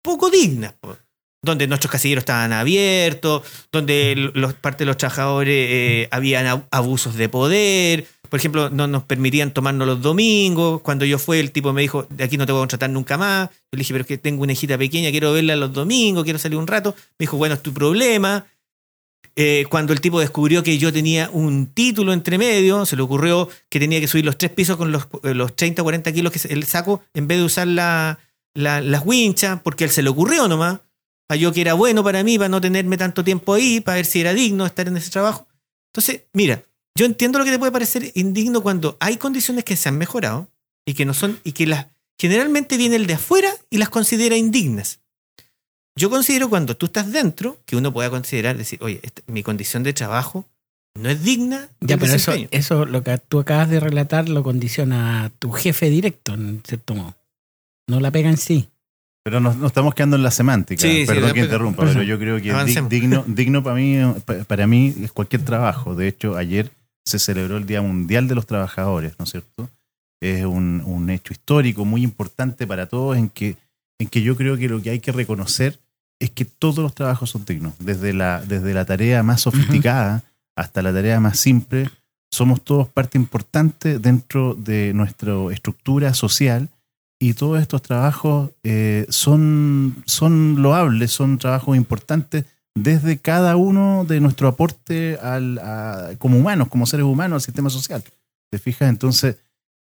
poco 0.02 0.30
dignas, 0.30 0.74
pues, 0.80 0.98
donde 1.42 1.68
nuestros 1.68 1.92
casilleros 1.92 2.24
estaban 2.24 2.52
abiertos, 2.54 3.44
donde 3.72 4.32
los, 4.34 4.54
parte 4.56 4.80
de 4.84 4.88
los 4.88 4.98
trabajadores 4.98 5.56
eh, 5.70 6.08
habían 6.12 6.46
ab- 6.46 6.68
abusos 6.72 7.16
de 7.16 7.30
poder. 7.30 8.06
Por 8.30 8.40
ejemplo, 8.40 8.70
no 8.70 8.88
nos 8.88 9.04
permitían 9.04 9.52
tomarnos 9.54 9.88
los 9.88 10.02
domingos. 10.02 10.82
Cuando 10.82 11.06
yo 11.06 11.18
fui, 11.18 11.40
el 11.40 11.52
tipo 11.52 11.74
me 11.74 11.82
dijo, 11.82 12.06
de 12.10 12.24
aquí 12.26 12.38
no 12.38 12.46
te 12.46 12.52
voy 12.52 12.60
a 12.60 12.64
contratar 12.64 12.90
nunca 12.90 13.18
más. 13.18 13.50
Yo 13.50 13.56
le 13.72 13.80
dije, 13.80 13.94
pero 13.94 14.02
es 14.02 14.08
que 14.08 14.18
tengo 14.18 14.44
una 14.44 14.52
hijita 14.54 14.78
pequeña, 14.78 15.10
quiero 15.12 15.32
verla 15.34 15.56
los 15.56 15.74
domingos, 15.74 16.24
quiero 16.26 16.38
salir 16.40 16.58
un 16.58 16.68
rato. 16.68 16.94
Me 17.18 17.24
dijo, 17.24 17.38
bueno, 17.38 17.56
es 17.56 17.64
tu 17.64 17.74
problema. 17.74 18.46
Eh, 19.36 19.66
cuando 19.70 19.94
el 19.94 20.02
tipo 20.02 20.20
descubrió 20.20 20.64
que 20.64 20.78
yo 20.78 20.92
tenía 20.92 21.30
un 21.32 21.68
título 21.68 22.12
entre 22.12 22.38
medio, 22.38 22.86
se 22.86 22.96
le 22.98 23.02
ocurrió 23.02 23.48
que 23.70 23.80
tenía 23.80 24.00
que 24.02 24.08
subir 24.08 24.26
los 24.26 24.38
tres 24.38 24.52
pisos 24.52 24.76
con 24.76 24.92
los, 24.92 25.08
eh, 25.24 25.34
los 25.34 25.56
30 25.56 25.82
o 25.82 25.86
40 25.86 26.12
kilos 26.12 26.34
que 26.34 26.54
el 26.54 26.66
saco 26.66 27.02
en 27.14 27.28
vez 27.28 27.38
de 27.38 27.46
usar 27.46 27.68
la, 27.68 28.20
la- 28.54 28.82
las 28.82 29.06
winchas, 29.06 29.62
porque 29.64 29.86
él 29.86 29.90
se 29.92 30.02
le 30.04 30.10
ocurrió 30.10 30.48
nomás. 30.50 30.80
Yo 31.36 31.54
que 31.54 31.62
era 31.62 31.74
bueno 31.74 32.04
para 32.04 32.24
mí, 32.24 32.38
para 32.38 32.50
no 32.50 32.60
tenerme 32.62 32.98
tanto 32.98 33.24
tiempo 33.24 33.54
ahí, 33.54 33.82
para 33.82 33.98
ver 33.98 34.06
si 34.06 34.22
era 34.22 34.34
digno 34.34 34.66
estar 34.66 34.88
en 34.88 34.98
ese 34.98 35.12
trabajo. 35.12 35.48
Entonces, 35.94 36.24
mira, 36.34 36.64
yo 36.96 37.06
entiendo 37.06 37.40
lo 37.40 37.46
que 37.46 37.52
te 37.52 37.60
puede 37.60 37.72
parecer 37.72 38.12
indigno 38.16 38.62
cuando 38.62 38.98
hay 39.00 39.18
condiciones 39.18 39.64
que 39.64 39.76
se 39.76 39.90
han 39.90 39.98
mejorado 39.98 40.50
y 40.86 40.94
que 40.96 41.06
no 41.06 41.14
son, 41.14 41.40
y 41.44 41.52
que 41.52 41.68
las 41.68 41.88
generalmente 42.20 42.78
viene 42.78 42.96
el 42.96 43.08
de 43.08 43.14
afuera 43.14 43.50
y 43.70 43.78
las 43.78 43.90
considera 43.90 44.36
indignas. 44.36 45.00
Yo 45.96 46.10
considero 46.10 46.50
cuando 46.50 46.76
tú 46.78 46.88
estás 46.88 47.12
dentro, 47.12 47.58
que 47.66 47.76
uno 47.76 47.92
pueda 47.94 48.10
considerar, 48.10 48.58
decir, 48.58 48.80
oye, 48.82 49.00
esta- 49.04 49.22
mi 49.28 49.44
condición 49.44 49.84
de 49.84 49.94
trabajo 49.94 50.46
no 50.96 51.10
es 51.10 51.24
digna 51.24 51.70
Ya, 51.82 51.98
pero 51.98 52.14
eso, 52.14 52.32
eso, 52.52 52.86
lo 52.86 53.04
que 53.04 53.18
tú 53.18 53.40
acabas 53.40 53.70
de 53.70 53.80
relatar, 53.80 54.30
lo 54.30 54.42
condiciona 54.44 55.26
a 55.26 55.30
tu 55.30 55.52
jefe 55.52 55.90
directo, 55.90 56.34
en 56.34 56.62
cierto 56.68 56.96
modo. 56.96 57.16
No 57.88 58.00
la 58.00 58.12
pega 58.12 58.30
en 58.30 58.38
sí. 58.38 58.70
Pero 59.30 59.40
nos, 59.42 59.58
nos 59.58 59.68
estamos 59.68 59.94
quedando 59.94 60.16
en 60.16 60.24
la 60.24 60.32
semántica. 60.32 60.82
Sí, 60.82 61.04
Perdón 61.06 61.34
que 61.34 61.42
interrumpa, 61.42 61.86
pero 61.86 62.02
yo 62.04 62.18
creo 62.18 62.38
que 62.38 62.44
di- 62.44 62.50
Avancemos. 62.50 62.90
digno, 62.90 63.24
digno 63.28 63.62
para 63.64 63.76
mí, 63.76 63.98
pa- 64.26 64.44
para 64.46 64.66
mí 64.66 64.94
es 65.04 65.12
cualquier 65.12 65.44
trabajo. 65.44 65.94
De 65.96 66.08
hecho, 66.08 66.36
ayer 66.36 66.72
se 67.06 67.20
celebró 67.20 67.58
el 67.58 67.66
Día 67.68 67.82
Mundial 67.82 68.28
de 68.28 68.34
los 68.36 68.46
Trabajadores, 68.48 69.14
¿no 69.20 69.26
es 69.26 69.32
cierto? 69.32 69.70
Es 70.22 70.46
un, 70.46 70.82
un 70.86 71.10
hecho 71.12 71.32
histórico 71.34 71.86
muy 71.86 72.04
importante 72.04 72.66
para 72.66 72.88
todos 72.88 73.18
en 73.18 73.30
que, 73.30 73.56
en 74.00 74.08
que 74.08 74.22
yo 74.24 74.36
creo 74.36 74.58
que 74.58 74.68
lo 74.68 74.82
que 74.82 74.90
hay 74.90 75.00
que 75.00 75.12
reconocer 75.12 75.80
es 76.20 76.32
que 76.32 76.44
todos 76.46 76.80
los 76.80 76.94
trabajos 76.96 77.30
son 77.30 77.46
dignos. 77.46 77.74
Desde 77.80 78.14
la, 78.14 78.42
desde 78.42 78.74
la 78.74 78.84
tarea 78.86 79.22
más 79.24 79.42
sofisticada 79.42 80.24
hasta 80.58 80.82
la 80.82 80.92
tarea 80.92 81.20
más 81.20 81.40
simple, 81.40 81.90
somos 82.32 82.62
todos 82.64 82.88
parte 82.88 83.18
importante 83.18 84.00
dentro 84.00 84.56
de 84.56 84.92
nuestra 84.94 85.34
estructura 85.52 86.14
social 86.14 86.68
y 87.20 87.34
todos 87.34 87.62
estos 87.62 87.82
trabajos 87.82 88.52
eh, 88.64 89.06
son, 89.10 90.04
son 90.06 90.62
loables, 90.62 91.12
son 91.12 91.38
trabajos 91.38 91.76
importantes 91.76 92.46
desde 92.76 93.18
cada 93.18 93.58
uno 93.58 94.06
de 94.08 94.22
nuestro 94.22 94.48
aporte 94.48 95.18
al, 95.22 95.58
a- 95.60 96.12
como 96.18 96.38
humanos, 96.38 96.70
como 96.70 96.86
seres 96.86 97.06
humanos 97.06 97.36
al 97.38 97.42
sistema 97.46 97.70
social. 97.70 98.04
¿Te 98.50 98.58
fijas? 98.58 98.90
Entonces, 98.90 99.36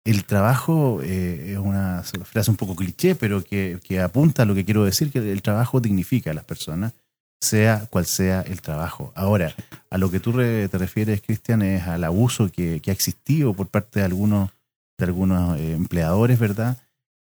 el 0.04 0.24
trabajo 0.24 1.00
eh, 1.02 1.52
es 1.52 1.58
una 1.58 2.02
frase 2.24 2.50
un 2.50 2.56
poco 2.56 2.74
cliché, 2.74 3.14
pero 3.14 3.44
que, 3.44 3.78
que 3.84 4.00
apunta 4.00 4.42
a 4.42 4.46
lo 4.46 4.54
que 4.54 4.64
quiero 4.64 4.84
decir, 4.84 5.10
que 5.12 5.18
el 5.30 5.42
trabajo 5.42 5.80
dignifica 5.80 6.30
a 6.30 6.34
las 6.34 6.44
personas, 6.44 6.92
sea 7.40 7.86
cual 7.90 8.04
sea 8.06 8.40
el 8.42 8.60
trabajo. 8.62 9.12
Ahora, 9.14 9.54
a 9.90 9.98
lo 9.98 10.10
que 10.10 10.18
tú 10.18 10.32
te 10.32 10.68
refieres, 10.72 11.20
Cristian, 11.20 11.62
es 11.62 11.84
al 11.84 12.02
abuso 12.04 12.50
que, 12.50 12.80
que 12.80 12.90
ha 12.90 12.94
existido 12.94 13.54
por 13.54 13.68
parte 13.68 14.00
de 14.00 14.06
algunos, 14.06 14.50
de 14.98 15.04
algunos 15.04 15.56
eh, 15.58 15.74
empleadores, 15.74 16.38
¿verdad? 16.38 16.78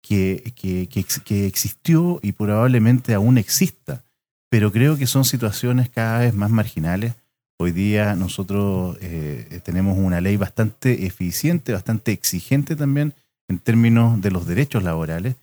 Que, 0.07 0.53
que, 0.55 0.87
que, 0.87 0.99
ex- 0.99 1.19
que 1.25 1.47
existió 1.47 2.19
y 2.21 2.33
probablemente 2.33 3.15
aún 3.15 3.39
exista, 3.39 4.03
pero 4.51 4.71
creo 4.71 4.97
que 4.97 5.07
son 5.07 5.25
situaciones 5.25 5.89
cada 5.89 6.19
vez 6.19 6.33
más 6.35 6.51
marginales. 6.51 7.13
Hoy 7.57 7.71
día 7.71 8.15
nosotros 8.15 8.99
eh, 9.01 9.61
tenemos 9.65 9.97
una 9.97 10.21
ley 10.21 10.37
bastante 10.37 11.07
eficiente, 11.07 11.73
bastante 11.73 12.11
exigente 12.11 12.75
también 12.75 13.13
en 13.49 13.57
términos 13.57 14.21
de 14.21 14.29
los 14.29 14.45
derechos 14.45 14.83
laborales 14.83 15.37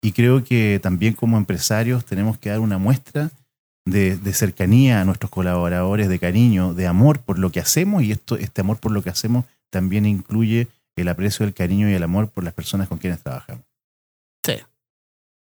y 0.00 0.12
creo 0.12 0.42
que 0.44 0.80
también 0.82 1.12
como 1.12 1.36
empresarios 1.36 2.06
tenemos 2.06 2.38
que 2.38 2.48
dar 2.48 2.60
una 2.60 2.78
muestra 2.78 3.30
de, 3.84 4.16
de 4.16 4.32
cercanía 4.32 5.02
a 5.02 5.04
nuestros 5.04 5.30
colaboradores, 5.30 6.08
de 6.08 6.18
cariño, 6.18 6.72
de 6.72 6.86
amor 6.86 7.18
por 7.20 7.38
lo 7.38 7.50
que 7.52 7.60
hacemos 7.60 8.02
y 8.02 8.12
esto, 8.12 8.38
este 8.38 8.62
amor 8.62 8.78
por 8.78 8.92
lo 8.92 9.02
que 9.02 9.10
hacemos 9.10 9.44
también 9.68 10.06
incluye 10.06 10.68
el 10.96 11.08
aprecio, 11.08 11.44
el 11.44 11.52
cariño 11.52 11.90
y 11.90 11.92
el 11.92 12.02
amor 12.02 12.28
por 12.30 12.44
las 12.44 12.54
personas 12.54 12.88
con 12.88 12.96
quienes 12.96 13.20
trabajamos. 13.20 13.65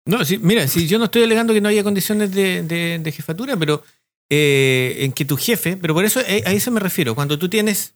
No, 0.07 0.25
sí, 0.25 0.39
mira, 0.39 0.69
si 0.69 0.87
yo 0.87 0.99
no 0.99 1.07
estoy 1.07 1.25
alegando 1.25 1.53
que 1.53 1.61
no 1.61 1.69
haya 1.69 1.83
condiciones 1.83 2.31
de, 2.33 3.13
jefatura, 3.15 3.57
pero 3.57 3.83
eh, 4.31 4.99
en 5.01 5.13
que 5.13 5.25
tu 5.25 5.37
jefe, 5.37 5.77
pero 5.77 5.95
por 5.95 6.05
eso 6.05 6.21
eh, 6.21 6.43
a 6.47 6.53
eso 6.53 6.71
me 6.71 6.79
refiero, 6.81 7.15
cuando 7.17 7.39
tú 7.39 7.49
tienes, 7.49 7.95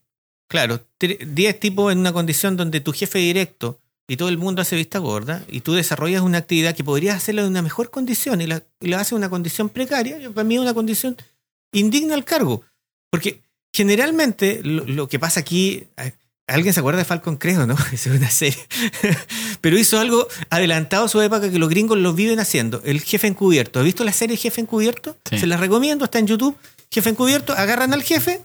claro, 0.48 0.84
tre- 0.98 1.18
10 1.24 1.60
tipos 1.60 1.92
en 1.92 1.98
una 1.98 2.12
condición 2.12 2.56
donde 2.56 2.80
tu 2.80 2.92
jefe 2.92 3.20
directo 3.20 3.78
y 4.08 4.16
todo 4.16 4.28
el 4.28 4.38
mundo 4.38 4.60
hace 4.60 4.74
vista 4.74 4.98
gorda 4.98 5.44
y 5.48 5.60
tú 5.60 5.72
desarrollas 5.74 6.22
una 6.22 6.38
actividad 6.38 6.74
que 6.74 6.82
podrías 6.82 7.16
hacerla 7.16 7.42
en 7.42 7.48
una 7.48 7.62
mejor 7.62 7.90
condición 7.90 8.40
y 8.40 8.48
la, 8.48 8.64
y 8.80 8.92
haces 8.92 9.12
en 9.12 9.18
una 9.18 9.30
condición 9.30 9.68
precaria, 9.68 10.18
para 10.30 10.42
mí 10.44 10.56
es 10.56 10.60
una 10.60 10.74
condición 10.74 11.16
indigna 11.72 12.14
al 12.14 12.24
cargo. 12.24 12.64
Porque 13.10 13.42
generalmente 13.72 14.62
lo, 14.64 15.08
que 15.08 15.20
pasa 15.20 15.38
aquí, 15.40 15.84
eh, 15.96 16.12
¿alguien 16.48 16.74
se 16.74 16.80
acuerda 16.80 16.98
de 16.98 17.04
Falcon 17.04 17.36
Creo, 17.36 17.66
no? 17.68 17.76
Es 17.92 18.06
una 18.06 18.30
serie. 18.30 18.58
Pero 19.60 19.78
hizo 19.78 19.98
algo 19.98 20.26
adelantado 20.48 21.04
a 21.04 21.08
su 21.08 21.20
época 21.20 21.50
que 21.50 21.58
los 21.58 21.68
gringos 21.68 21.98
lo 21.98 22.12
viven 22.14 22.40
haciendo. 22.40 22.80
El 22.84 23.00
jefe 23.00 23.26
encubierto. 23.26 23.78
¿Has 23.80 23.84
visto 23.84 24.04
la 24.04 24.12
serie 24.12 24.36
Jefe 24.36 24.60
encubierto? 24.60 25.16
Sí. 25.28 25.38
Se 25.38 25.46
la 25.46 25.56
recomiendo, 25.56 26.04
está 26.04 26.18
en 26.18 26.26
YouTube. 26.26 26.56
Jefe 26.90 27.10
encubierto, 27.10 27.52
agarran 27.52 27.92
al 27.92 28.02
jefe 28.02 28.40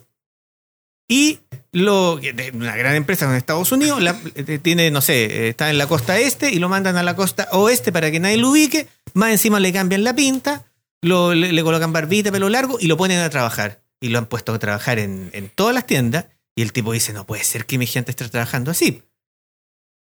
y 1.08 1.40
lo 1.72 2.18
de 2.18 2.52
una 2.54 2.76
gran 2.76 2.96
empresa 2.96 3.26
en 3.26 3.36
Estados 3.36 3.72
Unidos 3.72 4.02
la- 4.02 4.20
eh, 4.36 4.60
tiene, 4.60 4.90
no 4.92 5.02
sé, 5.02 5.26
eh, 5.26 5.50
está 5.50 5.70
en 5.70 5.78
la 5.78 5.88
costa 5.88 6.18
este 6.20 6.50
y 6.52 6.58
lo 6.60 6.68
mandan 6.70 6.98
a 6.98 7.04
la 7.04 7.16
costa 7.16 7.48
oeste 7.52 7.92
para 7.92 8.10
que 8.12 8.20
nadie 8.20 8.38
lo 8.38 8.50
ubique. 8.50 8.88
Más 9.14 9.32
encima 9.32 9.60
le 9.60 9.72
cambian 9.72 10.04
la 10.04 10.16
pinta, 10.16 10.66
lo, 11.02 11.34
le, 11.34 11.52
le 11.54 11.64
colocan 11.64 11.94
barbita, 11.94 12.32
pelo 12.32 12.50
largo 12.50 12.78
y 12.80 12.88
lo 12.88 12.98
ponen 12.98 13.20
a 13.20 13.30
trabajar. 13.30 13.82
Y 14.02 14.10
lo 14.10 14.18
han 14.20 14.26
puesto 14.26 14.54
a 14.54 14.60
trabajar 14.60 15.00
en, 15.00 15.30
en 15.34 15.50
todas 15.50 15.74
las 15.74 15.86
tiendas. 15.86 16.26
Y 16.56 16.62
el 16.62 16.72
tipo 16.74 16.92
dice, 16.92 17.14
no 17.14 17.26
puede 17.26 17.44
ser 17.44 17.66
que 17.66 17.78
mi 17.78 17.86
gente 17.88 18.12
esté 18.12 18.28
trabajando 18.30 18.72
así. 18.72 19.02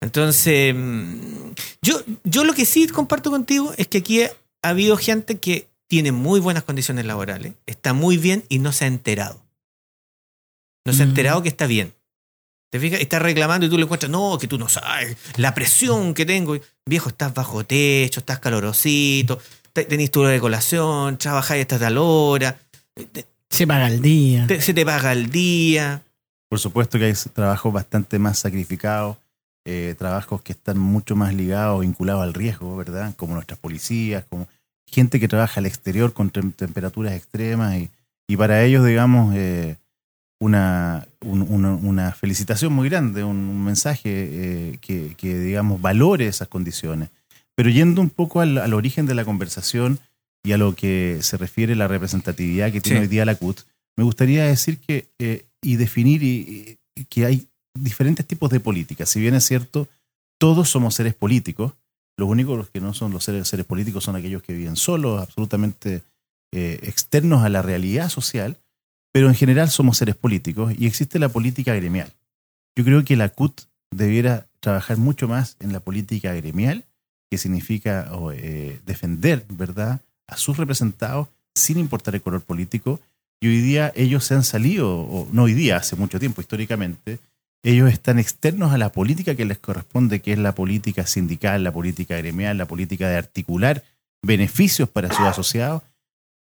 Entonces, 0.01 0.73
mm, 0.75 1.51
yo, 1.81 2.01
yo 2.23 2.43
lo 2.43 2.53
que 2.53 2.65
sí 2.65 2.87
comparto 2.87 3.31
contigo 3.31 3.73
es 3.77 3.87
que 3.87 3.99
aquí 3.99 4.23
ha 4.23 4.29
habido 4.61 4.97
gente 4.97 5.39
que 5.39 5.67
tiene 5.87 6.11
muy 6.11 6.39
buenas 6.39 6.63
condiciones 6.63 7.05
laborales, 7.05 7.53
está 7.65 7.93
muy 7.93 8.17
bien 8.17 8.43
y 8.49 8.59
no 8.59 8.71
se 8.71 8.85
ha 8.85 8.87
enterado. 8.87 9.41
No 10.85 10.93
se 10.93 11.03
ha 11.03 11.05
Mm. 11.05 11.09
enterado 11.09 11.43
que 11.43 11.49
está 11.49 11.65
bien. 11.67 11.93
¿Te 12.71 12.79
fijas? 12.79 12.99
Está 12.99 13.19
reclamando 13.19 13.65
y 13.65 13.69
tú 13.69 13.77
le 13.77 13.83
encuentras, 13.83 14.11
no, 14.11 14.37
que 14.37 14.47
tú 14.47 14.57
no 14.57 14.67
sabes, 14.67 15.15
la 15.37 15.53
presión 15.55 16.13
que 16.13 16.25
tengo. 16.25 16.57
Viejo, 16.85 17.09
estás 17.09 17.33
bajo 17.33 17.63
techo, 17.65 18.19
estás 18.19 18.39
calorosito, 18.39 19.39
te- 19.71 19.85
tenés 19.85 20.11
tu 20.11 20.21
hora 20.21 20.31
de 20.31 20.39
colación, 20.39 21.17
trabajáis 21.17 21.61
hasta 21.61 21.79
tal 21.79 21.97
hora, 21.97 22.59
Se 23.49 23.65
paga 23.65 23.87
el 23.87 24.01
día. 24.01 24.45
te- 24.47 24.61
se 24.61 24.73
te 24.73 24.85
paga 24.85 25.13
el 25.13 25.29
día. 25.29 26.03
Por 26.49 26.59
supuesto 26.59 26.99
que 26.99 27.05
hay 27.05 27.13
trabajos 27.33 27.71
bastante 27.71 28.19
más 28.19 28.39
sacrificados, 28.39 29.17
eh, 29.65 29.95
trabajos 29.97 30.41
que 30.41 30.53
están 30.53 30.77
mucho 30.77 31.15
más 31.15 31.33
ligados, 31.33 31.81
vinculados 31.81 32.23
al 32.23 32.33
riesgo, 32.33 32.75
¿verdad? 32.77 33.13
Como 33.15 33.33
nuestras 33.33 33.59
policías, 33.59 34.23
como 34.29 34.47
gente 34.87 35.19
que 35.19 35.27
trabaja 35.27 35.59
al 35.59 35.65
exterior 35.65 36.13
con 36.13 36.31
tem- 36.31 36.53
temperaturas 36.55 37.13
extremas 37.13 37.75
y, 37.77 37.89
y 38.27 38.37
para 38.37 38.63
ellos, 38.63 38.85
digamos, 38.85 39.33
eh, 39.35 39.77
una, 40.39 41.07
un- 41.21 41.41
una, 41.49 41.73
una 41.73 42.11
felicitación 42.11 42.73
muy 42.73 42.89
grande, 42.89 43.23
un, 43.23 43.37
un 43.37 43.63
mensaje 43.63 44.01
eh, 44.05 44.77
que, 44.81 45.15
que, 45.17 45.37
digamos, 45.39 45.81
valore 45.81 46.27
esas 46.27 46.47
condiciones. 46.47 47.09
Pero 47.55 47.69
yendo 47.69 48.01
un 48.01 48.09
poco 48.09 48.41
al, 48.41 48.57
al 48.57 48.73
origen 48.73 49.05
de 49.05 49.15
la 49.15 49.25
conversación 49.25 49.99
y 50.43 50.51
a 50.51 50.57
lo 50.57 50.75
que 50.75 51.19
se 51.21 51.37
refiere 51.37 51.75
la 51.75 51.87
representatividad 51.87 52.71
que 52.71 52.81
tiene 52.81 52.99
Sí. 52.99 53.03
hoy 53.03 53.07
día 53.07 53.25
la 53.25 53.35
CUT, 53.35 53.61
me 53.97 54.03
gustaría 54.03 54.43
decir 54.45 54.77
que 54.79 55.07
eh, 55.19 55.45
y 55.61 55.77
definir 55.77 56.21
y- 56.21 56.77
y 56.95 57.05
que 57.05 57.25
hay 57.25 57.47
diferentes 57.75 58.25
tipos 58.25 58.49
de 58.49 58.59
políticas. 58.59 59.09
Si 59.09 59.19
bien 59.19 59.35
es 59.35 59.45
cierto, 59.45 59.87
todos 60.37 60.69
somos 60.69 60.95
seres 60.95 61.13
políticos, 61.13 61.73
Los 62.17 62.29
únicos 62.29 62.69
que 62.69 62.79
no 62.79 62.93
son 62.93 63.11
los 63.11 63.23
seres, 63.25 63.47
seres 63.47 63.65
políticos 63.65 64.05
son 64.05 64.15
aquellos 64.15 64.41
que 64.41 64.53
viven 64.53 64.77
solos, 64.77 65.21
absolutamente 65.21 66.01
eh, 66.53 66.79
externos 66.83 67.43
a 67.43 67.49
la 67.49 67.61
realidad 67.61 68.09
social, 68.09 68.57
pero 69.11 69.27
en 69.27 69.35
general 69.35 69.69
somos 69.69 69.97
seres 69.97 70.15
políticos 70.15 70.73
y 70.77 70.85
existe 70.87 71.19
la 71.19 71.29
política 71.29 71.73
gremial. 71.75 72.11
Yo 72.77 72.85
creo 72.85 73.03
que 73.03 73.17
la 73.17 73.29
CUT 73.29 73.63
debiera 73.91 74.47
trabajar 74.61 74.97
mucho 74.97 75.27
más 75.27 75.57
en 75.59 75.73
la 75.73 75.81
política 75.81 76.33
gremial, 76.33 76.85
que 77.29 77.37
significa 77.37 78.09
eh, 78.33 78.79
defender, 78.85 79.45
¿verdad?, 79.49 79.99
a 80.27 80.37
sus 80.37 80.57
representados 80.57 81.27
sin 81.53 81.77
importar 81.77 82.15
el 82.15 82.21
color 82.21 82.41
político. 82.41 82.99
Y 83.41 83.47
hoy 83.47 83.61
día 83.61 83.91
ellos 83.95 84.23
se 84.23 84.35
han 84.35 84.43
salido, 84.43 85.01
o 85.01 85.27
no 85.31 85.43
hoy 85.43 85.53
día, 85.53 85.77
hace 85.77 85.95
mucho 85.95 86.19
tiempo 86.19 86.41
históricamente, 86.41 87.19
ellos 87.71 87.91
están 87.91 88.19
externos 88.19 88.71
a 88.73 88.77
la 88.77 88.91
política 88.91 89.33
que 89.33 89.43
les 89.43 89.57
corresponde, 89.57 90.21
que 90.21 90.33
es 90.33 90.37
la 90.37 90.53
política 90.53 91.07
sindical, 91.07 91.63
la 91.63 91.71
política 91.71 92.15
gremial, 92.15 92.59
la 92.59 92.67
política 92.67 93.09
de 93.09 93.17
articular 93.17 93.83
beneficios 94.21 94.87
para 94.87 95.09
sus 95.09 95.25
asociados, 95.25 95.81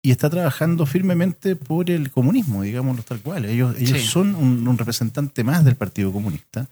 y 0.00 0.12
está 0.12 0.30
trabajando 0.30 0.86
firmemente 0.86 1.56
por 1.56 1.90
el 1.90 2.12
comunismo, 2.12 2.62
digámoslo 2.62 3.02
tal 3.02 3.18
cual. 3.18 3.46
Ellos, 3.46 3.74
ellos 3.78 4.00
son 4.02 4.36
un, 4.36 4.78
representante 4.78 5.42
más 5.42 5.64
del 5.64 5.74
Partido 5.74 6.12
Comunista. 6.12 6.68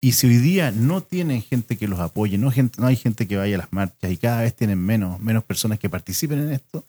Y 0.00 0.12
si 0.12 0.28
hoy 0.28 0.36
día 0.36 0.70
no 0.70 1.00
tienen 1.00 1.42
gente 1.42 1.76
que 1.76 1.88
los 1.88 1.98
apoye, 1.98 2.38
no, 2.38 2.52
gente, 2.52 2.80
no 2.80 2.86
hay 2.86 2.94
gente 2.94 3.26
que 3.26 3.36
vaya 3.36 3.56
a 3.56 3.58
las 3.58 3.72
marchas 3.72 4.12
y 4.12 4.16
cada 4.16 4.42
vez 4.42 4.54
tienen 4.54 4.78
menos, 4.78 5.18
menos 5.18 5.42
personas 5.42 5.80
que 5.80 5.90
participen 5.90 6.38
en 6.38 6.52
esto, 6.52 6.84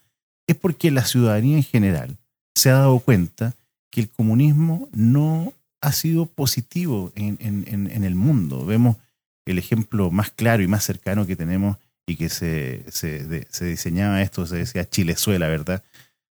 es 0.45 0.55
porque 0.55 0.91
la 0.91 1.03
ciudadanía 1.05 1.57
en 1.57 1.63
general 1.63 2.17
se 2.53 2.69
ha 2.69 2.73
dado 2.73 2.99
cuenta 2.99 3.55
que 3.89 4.01
el 4.01 4.09
comunismo 4.09 4.89
no 4.93 5.53
ha 5.81 5.91
sido 5.91 6.25
positivo 6.25 7.11
en, 7.15 8.03
el 8.03 8.15
mundo. 8.15 8.65
Vemos 8.65 8.97
el 9.45 9.57
ejemplo 9.57 10.11
más 10.11 10.31
claro 10.31 10.61
y 10.63 10.67
más 10.67 10.83
cercano 10.83 11.25
que 11.25 11.35
tenemos 11.35 11.77
y 12.05 12.15
que 12.15 12.29
se, 12.29 12.85
se, 12.89 13.47
se 13.49 13.65
diseñaba 13.65 14.21
esto, 14.21 14.45
se 14.45 14.57
decía 14.57 14.89
Chilezuela, 14.89 15.47
¿verdad? 15.47 15.83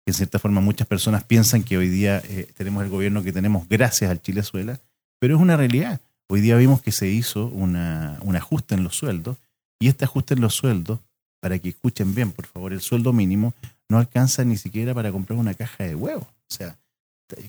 Que 0.04 0.10
en 0.10 0.14
cierta 0.14 0.38
forma 0.38 0.60
muchas 0.60 0.86
personas 0.86 1.24
piensan 1.24 1.62
que 1.62 1.78
hoy 1.78 1.88
día 1.88 2.22
eh, 2.24 2.50
tenemos 2.56 2.82
el 2.84 2.90
gobierno 2.90 3.22
que 3.22 3.32
tenemos 3.32 3.68
gracias 3.68 4.10
al 4.10 4.20
Chilezuela, 4.20 4.80
pero 5.18 5.36
es 5.36 5.40
una 5.40 5.56
realidad. 5.56 6.00
Hoy 6.28 6.40
día 6.40 6.56
vimos 6.56 6.82
que 6.82 6.92
se 6.92 7.08
hizo 7.08 7.46
un 7.46 7.76
ajuste 7.76 8.74
en 8.74 8.84
los 8.84 8.96
sueldos 8.96 9.36
y 9.82 9.88
este 9.88 10.04
ajuste 10.04 10.34
en 10.34 10.40
los 10.40 10.54
sueldos, 10.54 11.00
para 11.40 11.58
que 11.58 11.70
escuchen 11.70 12.14
bien, 12.14 12.30
por 12.30 12.46
favor, 12.46 12.72
el 12.72 12.80
sueldo 12.80 13.12
mínimo 13.12 13.52
no 13.88 13.98
alcanza 13.98 14.44
ni 14.44 14.56
siquiera 14.56 14.94
para 14.94 15.10
comprar 15.10 15.36
una 15.36 15.54
caja 15.54 15.82
de 15.82 15.96
huevos. 15.96 16.22
O 16.24 16.54
sea, 16.54 16.78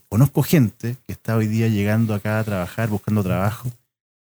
conozco 0.10 0.44
gente 0.44 0.98
que 1.06 1.12
está 1.12 1.36
hoy 1.36 1.48
día 1.48 1.68
llegando 1.68 2.14
acá 2.14 2.40
a 2.40 2.44
trabajar, 2.44 2.90
buscando 2.90 3.24
trabajo, 3.24 3.72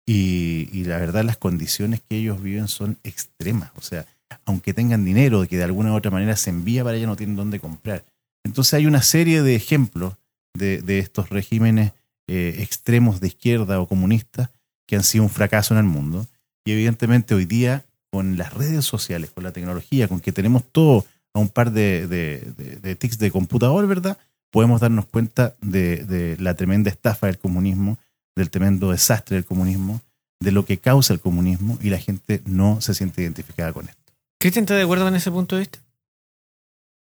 y, 0.08 0.84
la 0.84 0.98
verdad 0.98 1.24
las 1.24 1.36
condiciones 1.36 2.00
que 2.00 2.16
ellos 2.16 2.40
viven 2.40 2.68
son 2.68 2.96
extremas. 3.02 3.70
O 3.76 3.82
sea, 3.82 4.06
aunque 4.44 4.72
tengan 4.72 5.04
dinero 5.04 5.46
que 5.48 5.56
de 5.56 5.64
alguna 5.64 5.92
u 5.92 5.96
otra 5.96 6.12
manera 6.12 6.36
se 6.36 6.50
envía 6.50 6.84
para 6.84 6.96
allá, 6.96 7.06
no 7.06 7.16
tienen 7.16 7.36
dónde 7.36 7.58
comprar. 7.58 8.04
Entonces 8.44 8.74
hay 8.74 8.86
una 8.86 9.02
serie 9.02 9.42
de 9.42 9.56
ejemplos 9.56 10.14
de, 10.54 10.98
estos 11.00 11.28
regímenes 11.28 11.92
eh, 12.28 12.56
extremos 12.60 13.20
de 13.20 13.26
izquierda 13.26 13.80
o 13.80 13.88
comunistas 13.88 14.50
que 14.86 14.96
han 14.96 15.02
sido 15.02 15.24
un 15.24 15.30
fracaso 15.30 15.74
en 15.74 15.78
el 15.78 15.84
mundo. 15.86 16.26
Y 16.64 16.72
evidentemente 16.72 17.34
hoy 17.34 17.44
día, 17.44 17.84
con 18.10 18.38
las 18.38 18.54
redes 18.54 18.84
sociales, 18.84 19.30
con 19.30 19.42
la 19.42 19.52
tecnología, 19.52 20.06
con 20.06 20.20
que 20.20 20.32
tenemos 20.32 20.62
todo 20.70 21.04
a 21.34 21.40
un 21.40 21.48
par 21.48 21.72
de, 21.72 22.06
de 22.06 22.94
tics 22.94 23.18
de 23.18 23.30
computador, 23.32 23.86
¿verdad? 23.86 24.16
Podemos 24.56 24.80
darnos 24.80 25.04
cuenta 25.04 25.54
de, 25.60 26.34
la 26.40 26.54
tremenda 26.54 26.88
estafa 26.88 27.26
del 27.26 27.36
comunismo, 27.36 27.98
del 28.34 28.48
tremendo 28.48 28.90
desastre 28.90 29.36
del 29.36 29.44
comunismo, 29.44 30.00
de 30.40 30.50
lo 30.50 30.64
que 30.64 30.78
causa 30.78 31.12
el 31.12 31.20
comunismo 31.20 31.78
y 31.82 31.90
la 31.90 31.98
gente 31.98 32.40
no 32.46 32.80
se 32.80 32.94
siente 32.94 33.20
identificada 33.20 33.74
con 33.74 33.86
esto. 33.86 34.14
¿Cristian 34.40 34.62
está 34.62 34.74
de 34.74 34.84
acuerdo 34.84 35.04
con 35.04 35.14
ese 35.14 35.30
punto 35.30 35.56
de 35.56 35.60
vista? 35.60 35.78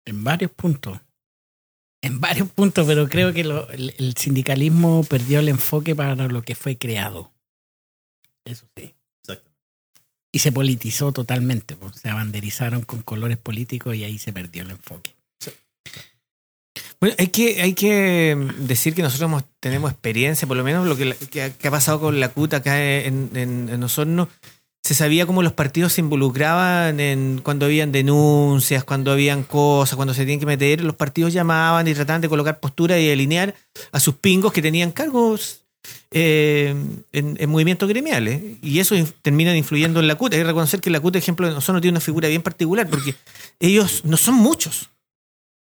En 0.04 0.26
varios 0.26 0.52
puntos. 0.52 1.00
En 2.02 2.20
varios 2.20 2.50
puntos, 2.50 2.86
pero 2.86 3.08
creo 3.08 3.32
que 3.32 3.40
el, 3.40 4.14
sindicalismo 4.18 5.06
perdió 5.06 5.40
el 5.40 5.48
enfoque 5.48 5.96
para 5.96 6.14
lo 6.28 6.42
que 6.42 6.56
fue 6.56 6.78
creado. 6.78 7.32
Eso 8.44 8.66
sí. 8.76 8.94
Exacto. 9.22 9.50
Y 10.34 10.40
se 10.40 10.52
politizó 10.52 11.14
totalmente. 11.14 11.78
Pues, 11.78 11.96
se 12.02 12.10
abanderizaron 12.10 12.82
con 12.82 13.02
colores 13.02 13.38
políticos 13.38 13.96
y 13.96 14.04
ahí 14.04 14.18
se 14.18 14.34
perdió 14.34 14.64
el 14.64 14.72
enfoque. 14.72 15.16
Hay 17.18 17.28
que, 17.28 17.62
hay 17.62 17.74
que 17.74 18.38
decir 18.60 18.96
que 18.96 19.02
nosotros 19.02 19.44
tenemos 19.60 19.92
experiencia, 19.92 20.48
por 20.48 20.58
lo 20.58 20.64
menos 20.64 20.88
lo 20.88 20.96
que, 20.96 21.14
ha 21.42 21.72
pasado 21.72 22.00
con 22.00 22.20
la 22.20 22.30
CUT 22.30 22.54
acá 22.54 22.82
en, 22.82 23.30
en, 23.34 23.84
Osorno. 23.84 24.30
Se 24.84 24.94
sabía 24.94 25.26
cómo 25.26 25.42
los 25.42 25.54
partidos 25.54 25.94
se 25.94 26.02
involucraban 26.02 27.00
en 27.00 27.42
cuando 27.44 27.66
habían 27.66 27.92
denuncias, 27.92 28.84
cuando 28.84 29.12
habían 29.12 29.44
cosas, 29.44 29.96
cuando 29.96 30.14
se 30.14 30.22
tenían 30.22 30.40
que 30.40 30.46
meter, 30.46 30.84
los 30.84 30.96
partidos 30.96 31.34
llamaban 31.34 31.88
y 31.88 31.94
trataban 31.94 32.22
de 32.22 32.30
colocar 32.30 32.60
postura 32.60 33.00
y 33.00 33.12
alinear 33.12 33.56
a 33.92 34.00
sus 34.00 34.16
pingos 34.16 34.54
que 34.54 34.62
tenían 34.62 34.92
cargos 34.92 35.66
eh, 36.12 36.76
en, 37.14 37.50
movimientos 37.50 37.90
gremiales. 37.90 38.42
Y 38.62 38.80
eso 38.80 38.96
termina 39.24 39.56
influyendo 39.58 40.00
en 40.00 40.08
la 40.08 40.16
CUT. 40.16 40.34
Hay 40.34 40.40
que 40.40 40.46
reconocer 40.46 40.80
que 40.80 40.92
la 40.92 41.00
CUT, 41.00 41.16
ejemplo, 41.16 41.48
en 41.48 41.56
Osorno 41.56 41.82
tiene 41.82 41.94
una 41.94 42.02
figura 42.02 42.28
bien 42.28 42.44
particular 42.44 42.88
porque 42.88 43.16
ellos 43.60 44.06
no 44.06 44.18
son 44.18 44.36
muchos 44.36 44.90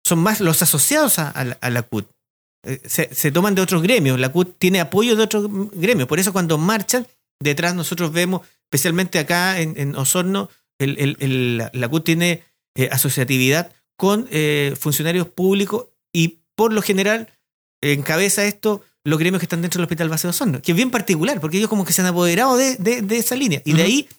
son 0.09 0.19
más 0.19 0.41
los 0.41 0.61
asociados 0.61 1.19
a, 1.19 1.69
la 1.69 1.81
CUT. 1.83 2.09
Eh, 2.65 2.81
se, 2.85 3.31
toman 3.31 3.55
de 3.55 3.61
otros 3.61 3.81
gremios. 3.81 4.19
La 4.19 4.29
CUT 4.29 4.57
tiene 4.57 4.79
apoyo 4.81 5.15
de 5.15 5.23
otros 5.23 5.47
gremios. 5.71 6.07
Por 6.07 6.19
eso 6.19 6.33
cuando 6.33 6.57
marchan, 6.57 7.07
detrás 7.39 7.75
nosotros 7.75 8.11
vemos, 8.11 8.41
especialmente 8.63 9.19
acá 9.19 9.59
en, 9.61 9.95
Osorno, 9.95 10.49
la 10.79 11.89
CUT 11.89 12.03
tiene 12.03 12.43
eh, 12.75 12.89
asociatividad 12.91 13.71
con 13.97 14.27
eh, 14.31 14.75
funcionarios 14.79 15.27
públicos 15.27 15.87
y 16.13 16.39
por 16.55 16.73
lo 16.73 16.81
general 16.81 17.29
encabeza 17.81 18.45
esto 18.45 18.83
los 19.05 19.19
gremios 19.19 19.39
que 19.39 19.45
están 19.45 19.61
dentro 19.61 19.79
del 19.79 19.85
Hospital 19.85 20.09
Base 20.09 20.27
de 20.27 20.31
Osorno, 20.31 20.61
que 20.61 20.71
es 20.73 20.75
bien 20.75 20.91
particular, 20.91 21.39
porque 21.39 21.57
ellos 21.57 21.69
como 21.69 21.85
que 21.85 21.93
se 21.93 22.01
han 22.01 22.07
apoderado 22.07 22.57
de, 22.57 23.05
esa 23.11 23.35
línea. 23.35 23.61
Y 23.63 23.73
de 23.73 23.83
ahí 23.83 24.09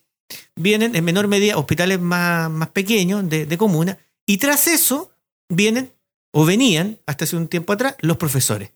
vienen 0.57 0.96
en 0.96 1.05
menor 1.05 1.29
medida 1.29 1.59
hospitales 1.59 2.00
más, 2.00 2.50
más 2.50 2.68
pequeños 2.68 3.29
de, 3.29 3.44
de 3.44 3.59
comuna. 3.59 3.98
Y 4.26 4.38
tras 4.38 4.66
eso 4.66 5.10
vienen 5.50 5.92
o 6.32 6.46
venían 6.46 6.98
hasta 7.06 7.24
hace 7.24 7.36
un 7.36 7.48
tiempo 7.48 7.74
atrás 7.74 7.96
los 8.00 8.16
profesores. 8.16 8.72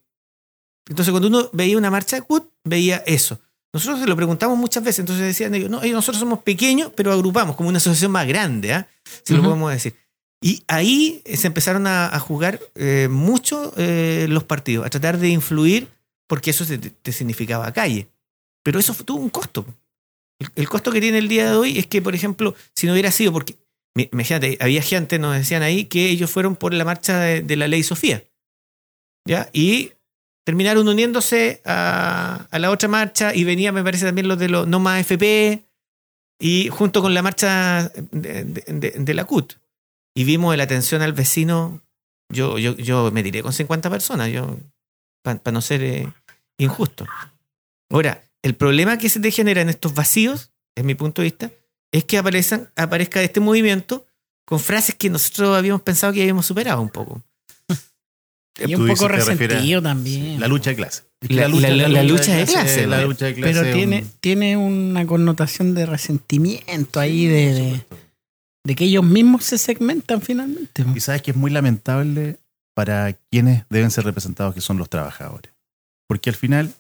Entonces 0.87 1.12
cuando 1.12 1.28
uno 1.28 1.48
veía 1.54 1.78
una 1.78 1.90
marcha 1.90 2.16
de 2.16 2.22
CUT, 2.22 2.50
veía 2.64 3.02
eso. 3.06 3.40
Nosotros 3.72 4.00
se 4.00 4.06
lo 4.06 4.14
preguntamos 4.14 4.58
muchas 4.58 4.84
veces, 4.84 5.00
entonces 5.00 5.24
decían 5.24 5.54
ellos, 5.54 5.70
no, 5.70 5.80
nosotros 5.82 6.20
somos 6.20 6.42
pequeños, 6.42 6.92
pero 6.94 7.12
agrupamos 7.12 7.56
como 7.56 7.70
una 7.70 7.78
asociación 7.78 8.12
más 8.12 8.26
grande, 8.26 8.72
¿ah? 8.72 8.87
si 9.24 9.34
lo 9.34 9.42
podemos 9.42 9.72
decir. 9.72 9.94
Y 10.40 10.62
ahí 10.68 11.22
se 11.24 11.46
empezaron 11.46 11.87
a, 11.87 12.16
jugar 12.20 12.60
eh, 12.74 13.08
mucho 13.10 13.72
eh, 13.76 14.26
los 14.28 14.44
partidos, 14.44 14.87
a 14.87 14.90
tratar 14.90 15.18
de 15.18 15.30
influir, 15.30 15.88
porque 16.28 16.50
eso 16.50 16.64
te, 16.66 17.12
significaba 17.12 17.72
calle. 17.72 18.08
Pero 18.62 18.78
eso 18.78 18.94
tuvo 18.94 19.20
un 19.20 19.30
costo. 19.30 19.66
El, 20.38 20.50
el, 20.54 20.68
costo 20.68 20.92
que 20.92 21.00
tiene 21.00 21.18
el 21.18 21.28
día 21.28 21.50
de 21.50 21.56
hoy 21.56 21.78
es 21.78 21.87
que, 21.87 22.02
por 22.02 22.14
ejemplo, 22.14 22.54
si 22.74 22.87
no 22.87 22.92
hubiera 22.92 23.10
sido 23.10 23.32
porque 23.32 23.56
Imagínate, 23.96 24.59
había 24.61 24.83
gente, 24.83 25.18
nos 25.18 25.37
decían 25.37 25.62
ahí, 25.62 25.85
que 25.85 26.11
ellos 26.11 26.30
fueron 26.30 26.57
por 26.57 26.74
la 26.74 26.85
marcha 26.85 27.20
de, 27.20 27.57
la 27.57 27.68
ley 27.68 27.83
Sofía. 27.83 28.24
¿Ya? 29.26 29.48
Y 29.52 29.92
terminaron 30.44 30.88
uniéndose 30.88 31.62
a, 31.64 32.48
la 32.50 32.70
otra 32.70 32.88
marcha 32.88 33.35
y 33.35 33.44
venía, 33.44 33.72
me 33.72 33.85
parece, 33.85 34.07
también 34.07 34.28
los 34.28 34.38
de 34.38 34.48
los 34.48 34.66
No 34.66 34.80
Más 34.80 35.00
FP 35.00 35.64
y 36.40 36.68
junto 36.68 37.00
con 37.00 37.14
la 37.14 37.22
marcha 37.22 37.90
de, 38.11 39.14
la 39.14 39.24
CUT. 39.24 39.54
Y 40.16 40.24
vimos 40.24 40.57
la 40.57 40.64
atención 40.64 41.02
al 41.02 41.12
vecino. 41.12 41.80
Yo, 42.33 42.59
yo, 42.59 42.76
yo 42.76 43.11
me 43.12 43.22
tiré 43.22 43.42
con 43.42 43.52
50 43.52 43.90
personas, 43.90 44.30
yo 44.30 44.59
para 45.22 45.52
no 45.52 45.61
ser 45.61 45.83
eh, 45.83 46.12
injusto. 46.59 47.07
Ahora, 47.90 48.24
el 48.42 48.54
problema 48.54 48.98
que 48.98 49.09
se 49.09 49.20
te 49.20 49.30
genera 49.30 49.62
en 49.62 49.68
estos 49.68 49.94
vacíos, 49.94 50.52
es 50.76 50.85
mi 50.85 50.94
punto 50.94 51.22
de 51.22 51.26
vista, 51.26 51.50
es 51.94 52.04
que 52.04 52.18
aparezcan, 52.18 52.68
aparezca 52.74 53.22
este 53.22 53.38
movimiento 53.38 54.04
con 54.44 54.59
frases 54.59 54.96
que 54.96 55.09
nosotros 55.09 55.57
habíamos 55.57 55.83
pensado 55.83 56.12
que 56.12 56.22
habíamos 56.22 56.44
superado 56.44 56.83
un 56.83 56.90
poco. 56.90 57.22
Y 58.66 58.74
un 58.76 58.87
poco 58.87 59.09
resentido 59.09 59.83
también. 59.83 60.38
La 60.38 60.46
lucha 60.46 60.70
de 60.70 60.76
clase. 60.76 61.02
La, 61.28 61.48
lucha, 61.48 61.68
de 61.68 61.74
clase. 62.46 62.87
La 62.87 63.02
lucha 63.02 63.26
de 63.26 63.35
clase. 63.35 63.52
Pero 63.52 63.72
tiene, 63.72 64.04
tiene 64.20 64.57
una 64.57 65.04
connotación 65.07 65.74
de 65.74 65.87
resentimiento 65.87 67.00
ahí, 67.00 67.26
de, 67.26 67.85
de, 68.64 68.74
que 68.76 68.85
ellos 68.85 69.04
mismos 69.04 69.44
se 69.44 69.59
segmentan 69.59 70.20
finalmente. 70.20 70.85
Y 70.94 71.00
sabes 71.00 71.22
que 71.22 71.33
es 71.33 71.37
muy 71.37 71.50
lamentable 71.50 72.38
para 72.74 73.12
quienes 73.30 73.64
deben 73.70 73.90
ser 73.90 74.04
representados, 74.04 74.54
que 74.54 74.61
son 74.61 74.78
los 74.78 74.88
trabajadores. 74.88 75.52
Porque 76.07 76.30
al 76.30 76.37
final, 76.37 76.72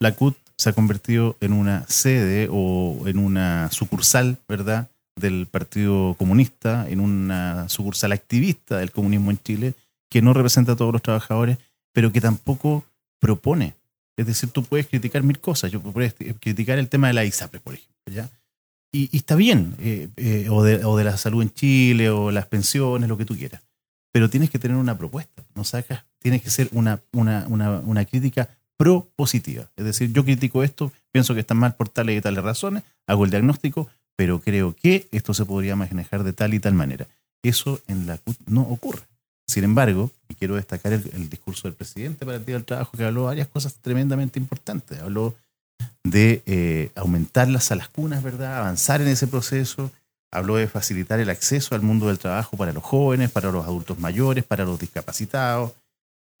la 0.00 0.12
CUT 0.16 0.36
se 0.60 0.68
ha 0.68 0.74
convertido 0.74 1.38
en 1.40 1.54
una 1.54 1.86
sede 1.88 2.46
o 2.50 3.04
en 3.06 3.16
una 3.18 3.70
sucursal, 3.72 4.36
¿verdad?, 4.46 4.90
del 5.16 5.46
Partido 5.46 6.14
Comunista, 6.18 6.86
en 6.86 7.00
una 7.00 7.66
sucursal 7.70 8.12
activista 8.12 8.76
del 8.76 8.90
comunismo 8.90 9.30
en 9.30 9.38
Chile, 9.42 9.72
que 10.10 10.20
no 10.20 10.34
representa 10.34 10.72
a 10.72 10.76
todos 10.76 10.92
los 10.92 11.00
trabajadores, 11.00 11.56
pero 11.94 12.12
que 12.12 12.20
tampoco 12.20 12.84
propone. 13.20 13.74
Es 14.18 14.26
decir, 14.26 14.50
tú 14.50 14.62
puedes 14.62 14.86
criticar 14.86 15.22
mil 15.22 15.40
cosas. 15.40 15.72
Yo 15.72 15.80
puedes 15.80 16.14
criticar 16.14 16.78
el 16.78 16.90
tema 16.90 17.06
de 17.06 17.14
la 17.14 17.24
ISAPRE, 17.24 17.60
por 17.60 17.72
ejemplo, 17.72 18.12
¿ya? 18.12 18.28
y, 18.92 19.08
y 19.12 19.16
está 19.16 19.36
bien, 19.36 19.76
eh, 19.78 20.08
eh, 20.16 20.48
o, 20.50 20.62
de, 20.62 20.84
o 20.84 20.94
de 20.94 21.04
la 21.04 21.16
salud 21.16 21.40
en 21.40 21.54
Chile, 21.54 22.10
o 22.10 22.30
las 22.30 22.44
pensiones, 22.46 23.08
lo 23.08 23.16
que 23.16 23.24
tú 23.24 23.34
quieras. 23.34 23.62
Pero 24.12 24.28
tienes 24.28 24.50
que 24.50 24.58
tener 24.58 24.76
una 24.76 24.98
propuesta, 24.98 25.42
no 25.54 25.64
sacas, 25.64 26.04
tienes 26.18 26.42
que 26.42 26.50
ser 26.50 26.68
una, 26.72 27.00
una, 27.12 27.46
una, 27.48 27.78
una 27.80 28.04
crítica 28.04 28.50
propositiva. 28.80 29.68
Es 29.76 29.84
decir, 29.84 30.10
yo 30.10 30.24
critico 30.24 30.62
esto, 30.62 30.90
pienso 31.12 31.34
que 31.34 31.40
está 31.40 31.52
mal 31.52 31.74
por 31.74 31.90
tales 31.90 32.16
y 32.16 32.20
tales 32.22 32.42
razones, 32.42 32.82
hago 33.06 33.26
el 33.26 33.30
diagnóstico, 33.30 33.90
pero 34.16 34.40
creo 34.40 34.74
que 34.74 35.06
esto 35.12 35.34
se 35.34 35.44
podría 35.44 35.76
manejar 35.76 36.24
de 36.24 36.32
tal 36.32 36.54
y 36.54 36.60
tal 36.60 36.72
manera. 36.72 37.06
Eso 37.42 37.82
en 37.88 38.06
la 38.06 38.16
CUT 38.16 38.38
no 38.46 38.62
ocurre. 38.62 39.02
Sin 39.46 39.64
embargo, 39.64 40.10
y 40.30 40.34
quiero 40.34 40.54
destacar 40.54 40.94
el, 40.94 41.28
discurso 41.28 41.68
del 41.68 41.74
presidente 41.74 42.24
para 42.24 42.38
el 42.38 42.46
Día 42.46 42.54
del 42.54 42.64
Trabajo, 42.64 42.96
que 42.96 43.04
habló 43.04 43.24
varias 43.24 43.48
cosas 43.48 43.74
tremendamente 43.82 44.38
importantes. 44.38 44.98
Habló 44.98 45.34
de 46.02 46.42
eh, 46.46 46.90
aumentar 46.94 47.48
las 47.48 47.64
salas 47.64 47.90
cunas, 47.90 48.22
¿verdad? 48.22 48.60
Avanzar 48.60 49.02
en 49.02 49.08
ese 49.08 49.26
proceso. 49.26 49.90
Habló 50.32 50.56
de 50.56 50.68
facilitar 50.68 51.20
el 51.20 51.28
acceso 51.28 51.74
al 51.74 51.82
mundo 51.82 52.08
del 52.08 52.18
trabajo 52.18 52.56
para 52.56 52.72
los 52.72 52.82
jóvenes, 52.82 53.30
para 53.30 53.52
los 53.52 53.66
adultos 53.66 53.98
mayores, 53.98 54.42
para 54.42 54.64
los 54.64 54.78
discapacitados, 54.78 55.72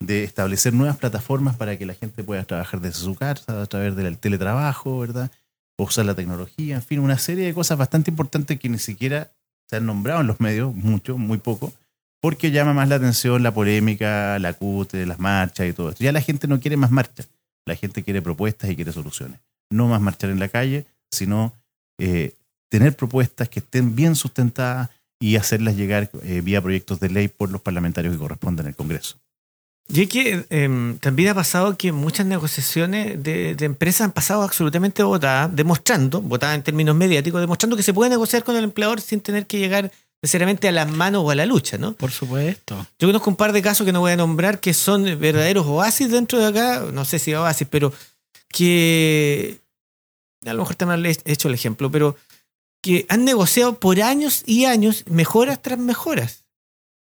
de 0.00 0.24
establecer 0.24 0.72
nuevas 0.72 0.96
plataformas 0.96 1.56
para 1.56 1.76
que 1.76 1.86
la 1.86 1.94
gente 1.94 2.24
pueda 2.24 2.42
trabajar 2.44 2.80
desde 2.80 3.00
su 3.00 3.14
casa 3.14 3.62
a 3.62 3.66
través 3.66 3.94
del 3.94 4.18
teletrabajo, 4.18 4.98
¿verdad? 4.98 5.30
Usar 5.78 6.06
la 6.06 6.14
tecnología, 6.14 6.76
en 6.76 6.82
fin, 6.82 6.98
una 6.98 7.18
serie 7.18 7.46
de 7.46 7.54
cosas 7.54 7.78
bastante 7.78 8.10
importantes 8.10 8.58
que 8.58 8.68
ni 8.68 8.78
siquiera 8.78 9.30
se 9.68 9.76
han 9.76 9.86
nombrado 9.86 10.20
en 10.20 10.26
los 10.26 10.40
medios, 10.40 10.74
mucho, 10.74 11.16
muy 11.16 11.38
poco, 11.38 11.72
porque 12.20 12.50
llama 12.50 12.74
más 12.74 12.88
la 12.88 12.96
atención 12.96 13.42
la 13.42 13.54
polémica, 13.54 14.38
la 14.38 14.52
CUT, 14.52 14.94
las 14.94 15.18
marchas 15.18 15.68
y 15.68 15.72
todo 15.72 15.90
esto. 15.90 16.02
Ya 16.02 16.12
la 16.12 16.20
gente 16.20 16.48
no 16.48 16.60
quiere 16.60 16.76
más 16.76 16.90
marchas, 16.90 17.28
la 17.66 17.76
gente 17.76 18.02
quiere 18.02 18.20
propuestas 18.20 18.68
y 18.70 18.76
quiere 18.76 18.92
soluciones. 18.92 19.40
No 19.70 19.86
más 19.86 20.00
marchar 20.00 20.30
en 20.30 20.40
la 20.40 20.48
calle, 20.48 20.86
sino 21.10 21.54
eh, 21.98 22.34
tener 22.68 22.96
propuestas 22.96 23.48
que 23.48 23.60
estén 23.60 23.94
bien 23.94 24.16
sustentadas 24.16 24.90
y 25.18 25.36
hacerlas 25.36 25.76
llegar 25.76 26.10
eh, 26.22 26.40
vía 26.40 26.62
proyectos 26.62 27.00
de 27.00 27.10
ley 27.10 27.28
por 27.28 27.50
los 27.50 27.60
parlamentarios 27.60 28.14
que 28.14 28.18
corresponden 28.18 28.66
en 28.66 28.70
el 28.70 28.76
Congreso. 28.76 29.18
Y 29.92 30.02
es 30.02 30.08
que 30.08 30.46
eh, 30.50 30.96
también 31.00 31.30
ha 31.30 31.34
pasado 31.34 31.76
que 31.76 31.90
muchas 31.90 32.26
negociaciones 32.26 33.22
de, 33.22 33.54
de, 33.54 33.64
empresas 33.64 34.02
han 34.02 34.12
pasado 34.12 34.42
absolutamente 34.42 35.02
votadas, 35.02 35.54
demostrando, 35.54 36.20
votadas 36.20 36.54
en 36.56 36.62
términos 36.62 36.94
mediáticos, 36.94 37.40
demostrando 37.40 37.76
que 37.76 37.82
se 37.82 37.92
puede 37.92 38.10
negociar 38.10 38.44
con 38.44 38.56
el 38.56 38.64
empleador 38.64 39.00
sin 39.00 39.20
tener 39.20 39.46
que 39.46 39.58
llegar 39.58 39.90
necesariamente 40.22 40.68
a 40.68 40.72
las 40.72 40.90
manos 40.90 41.22
o 41.24 41.30
a 41.30 41.34
la 41.34 41.46
lucha, 41.46 41.78
¿no? 41.78 41.94
Por 41.94 42.10
supuesto. 42.10 42.86
Yo 42.98 43.08
conozco 43.08 43.30
un 43.30 43.36
par 43.36 43.52
de 43.52 43.62
casos 43.62 43.84
que 43.84 43.92
no 43.92 44.00
voy 44.00 44.12
a 44.12 44.16
nombrar 44.16 44.60
que 44.60 44.74
son 44.74 45.04
verdaderos 45.18 45.66
oasis 45.66 46.10
dentro 46.10 46.38
de 46.38 46.46
acá, 46.46 46.84
no 46.92 47.04
sé 47.04 47.18
si 47.18 47.34
oasis, 47.34 47.66
pero 47.70 47.92
que 48.48 49.60
a 50.44 50.52
lo 50.52 50.60
mejor 50.62 50.76
también 50.76 51.16
he 51.24 51.32
hecho 51.32 51.48
el 51.48 51.54
ejemplo, 51.54 51.90
pero 51.90 52.16
que 52.82 53.06
han 53.08 53.24
negociado 53.24 53.78
por 53.78 54.00
años 54.00 54.42
y 54.46 54.64
años 54.64 55.04
mejoras 55.08 55.60
tras 55.60 55.78
mejoras. 55.78 56.44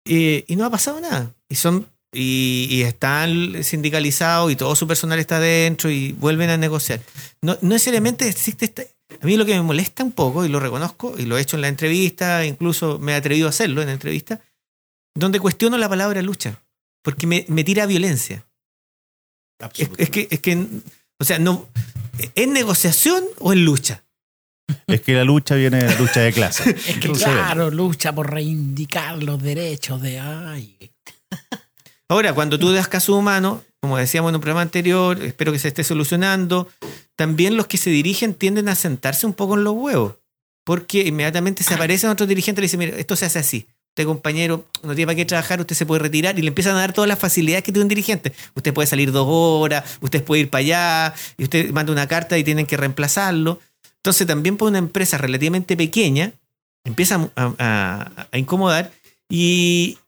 Eh, 0.06 0.44
y 0.48 0.56
no 0.56 0.66
ha 0.66 0.70
pasado 0.70 1.00
nada. 1.00 1.34
Y 1.48 1.56
son 1.56 1.88
y, 2.13 2.67
y, 2.69 2.82
están 2.84 3.63
sindicalizados 3.63 4.52
y 4.52 4.56
todo 4.56 4.76
su 4.76 4.88
personal 4.88 5.19
está 5.19 5.39
dentro 5.39 5.89
y 5.89 6.13
vuelven 6.13 6.49
a 6.49 6.58
negociar. 6.58 7.02
No, 7.41 7.58
no 7.62 7.69
necesariamente 7.69 8.28
existe 8.28 8.65
esta... 8.65 8.84
A 9.21 9.26
mí 9.26 9.38
lo 9.38 9.45
que 9.45 9.54
me 9.54 9.62
molesta 9.62 10.04
un 10.04 10.12
poco, 10.12 10.43
y 10.43 10.49
lo 10.49 10.60
reconozco, 10.60 11.15
y 11.17 11.26
lo 11.26 11.38
he 11.38 11.41
hecho 11.41 11.56
en 11.56 11.62
la 11.62 11.67
entrevista, 11.67 12.45
incluso 12.45 12.97
me 12.99 13.12
he 13.12 13.15
atrevido 13.15 13.47
a 13.47 13.52
hacerlo 13.52 13.82
en 13.82 13.88
la 13.88 13.93
entrevista, 13.93 14.41
donde 15.15 15.39
cuestiono 15.39 15.78
la 15.78 15.88
palabra 15.88 16.21
lucha, 16.21 16.60
porque 17.04 17.28
me, 17.28 17.45
me 17.47 17.63
tira 17.63 17.84
a 17.84 17.88
violencia. 17.88 18.45
Es, 19.78 19.89
es, 19.97 20.10
que, 20.10 20.28
es 20.32 20.39
que, 20.39 20.67
o 21.19 21.23
sea, 21.23 21.38
no, 21.38 21.69
¿es 22.36 22.47
negociación 22.47 23.23
o 23.39 23.54
es 23.54 23.60
lucha? 23.60 24.04
Es 24.88 25.02
que 25.02 25.13
la 25.13 25.23
lucha 25.23 25.56
viene 25.56 25.78
de 25.78 25.86
la 25.86 25.99
lucha 25.99 26.21
de 26.21 26.34
clase. 26.34 26.69
es 26.88 26.97
que 26.97 27.12
claro, 27.12 27.69
lucha 27.69 28.13
por 28.13 28.32
reivindicar 28.32 29.21
los 29.21 29.41
derechos 29.41 30.02
de... 30.02 30.19
Ay. 30.19 30.92
Ahora, 32.10 32.34
cuando 32.34 32.60
tú 32.60 32.72
das 32.72 32.88
caso 32.88 33.16
humano, 33.16 33.63
como 33.82 33.98
decíamos 33.98 34.30
en 34.30 34.36
un 34.36 34.42
programa 34.42 34.62
anterior, 34.62 35.22
espero 35.22 35.52
que 35.52 35.60
se 35.60 35.70
esté 35.70 35.84
solucionando, 35.84 36.68
también 37.16 37.58
los 37.58 37.68
que 37.68 37.78
se 37.78 37.89
dirigen 37.89 38.34
tienden 38.34 38.70
a 38.70 38.76
sentarse 38.76 39.26
un 39.26 39.34
poco 39.34 39.56
en 39.56 39.63
los 39.63 39.74
huevos, 39.74 40.16
porque 40.63 41.02
inmediatamente 41.02 41.63
se 41.63 41.74
aparecen 41.74 42.10
otros 42.10 42.30
dirigentes 42.30 42.60
y 42.60 42.62
le 42.62 42.66
dicen, 42.66 42.80
mira, 42.80 42.98
esto 42.98 43.16
se 43.16 43.26
hace 43.26 43.39
así. 43.39 43.68
Usted, 43.89 44.06
compañero, 44.06 44.66
no 44.82 44.96
tiene 44.96 45.06
para 45.06 45.16
qué 45.16 45.26
trabajar, 45.26 45.60
usted 45.60 45.76
se 45.76 45.86
puede 45.86 46.00
retirar 46.00 46.38
y 46.39 46.42
le 46.42 46.48
empiezan 46.48 46.76
a 46.76 46.80
dar 46.80 46.94
todas 46.94 47.08
las 47.08 47.20
facilidades 47.20 47.63
que 47.63 47.72
tiene 47.72 47.84
un 47.84 47.89
dirigente. 47.89 48.34
Usted 48.56 48.74
puede 48.74 48.88
salir 48.88 49.12
dos 49.12 49.28
horas, 49.30 49.84
usted 50.02 50.24
puede 50.24 50.42
ir 50.42 50.50
para 50.50 50.60
allá, 50.62 51.13
y 51.38 51.44
usted 51.44 51.72
manda 51.72 51.92
una 51.92 52.08
carta 52.08 52.38
y 52.38 52.44
tienen 52.44 52.66
que 52.66 52.76
reemplazarlo. 52.76 53.60
Entonces, 53.98 54.26
también 54.26 54.58
por 54.58 54.70
una 54.70 54.80
empresa 54.80 55.18
relativamente 55.18 55.78
pequeña, 55.78 56.34
empieza 56.84 57.30
a, 57.36 58.12
a 58.32 58.38
incomodar 58.38 58.92
y, 59.30 60.00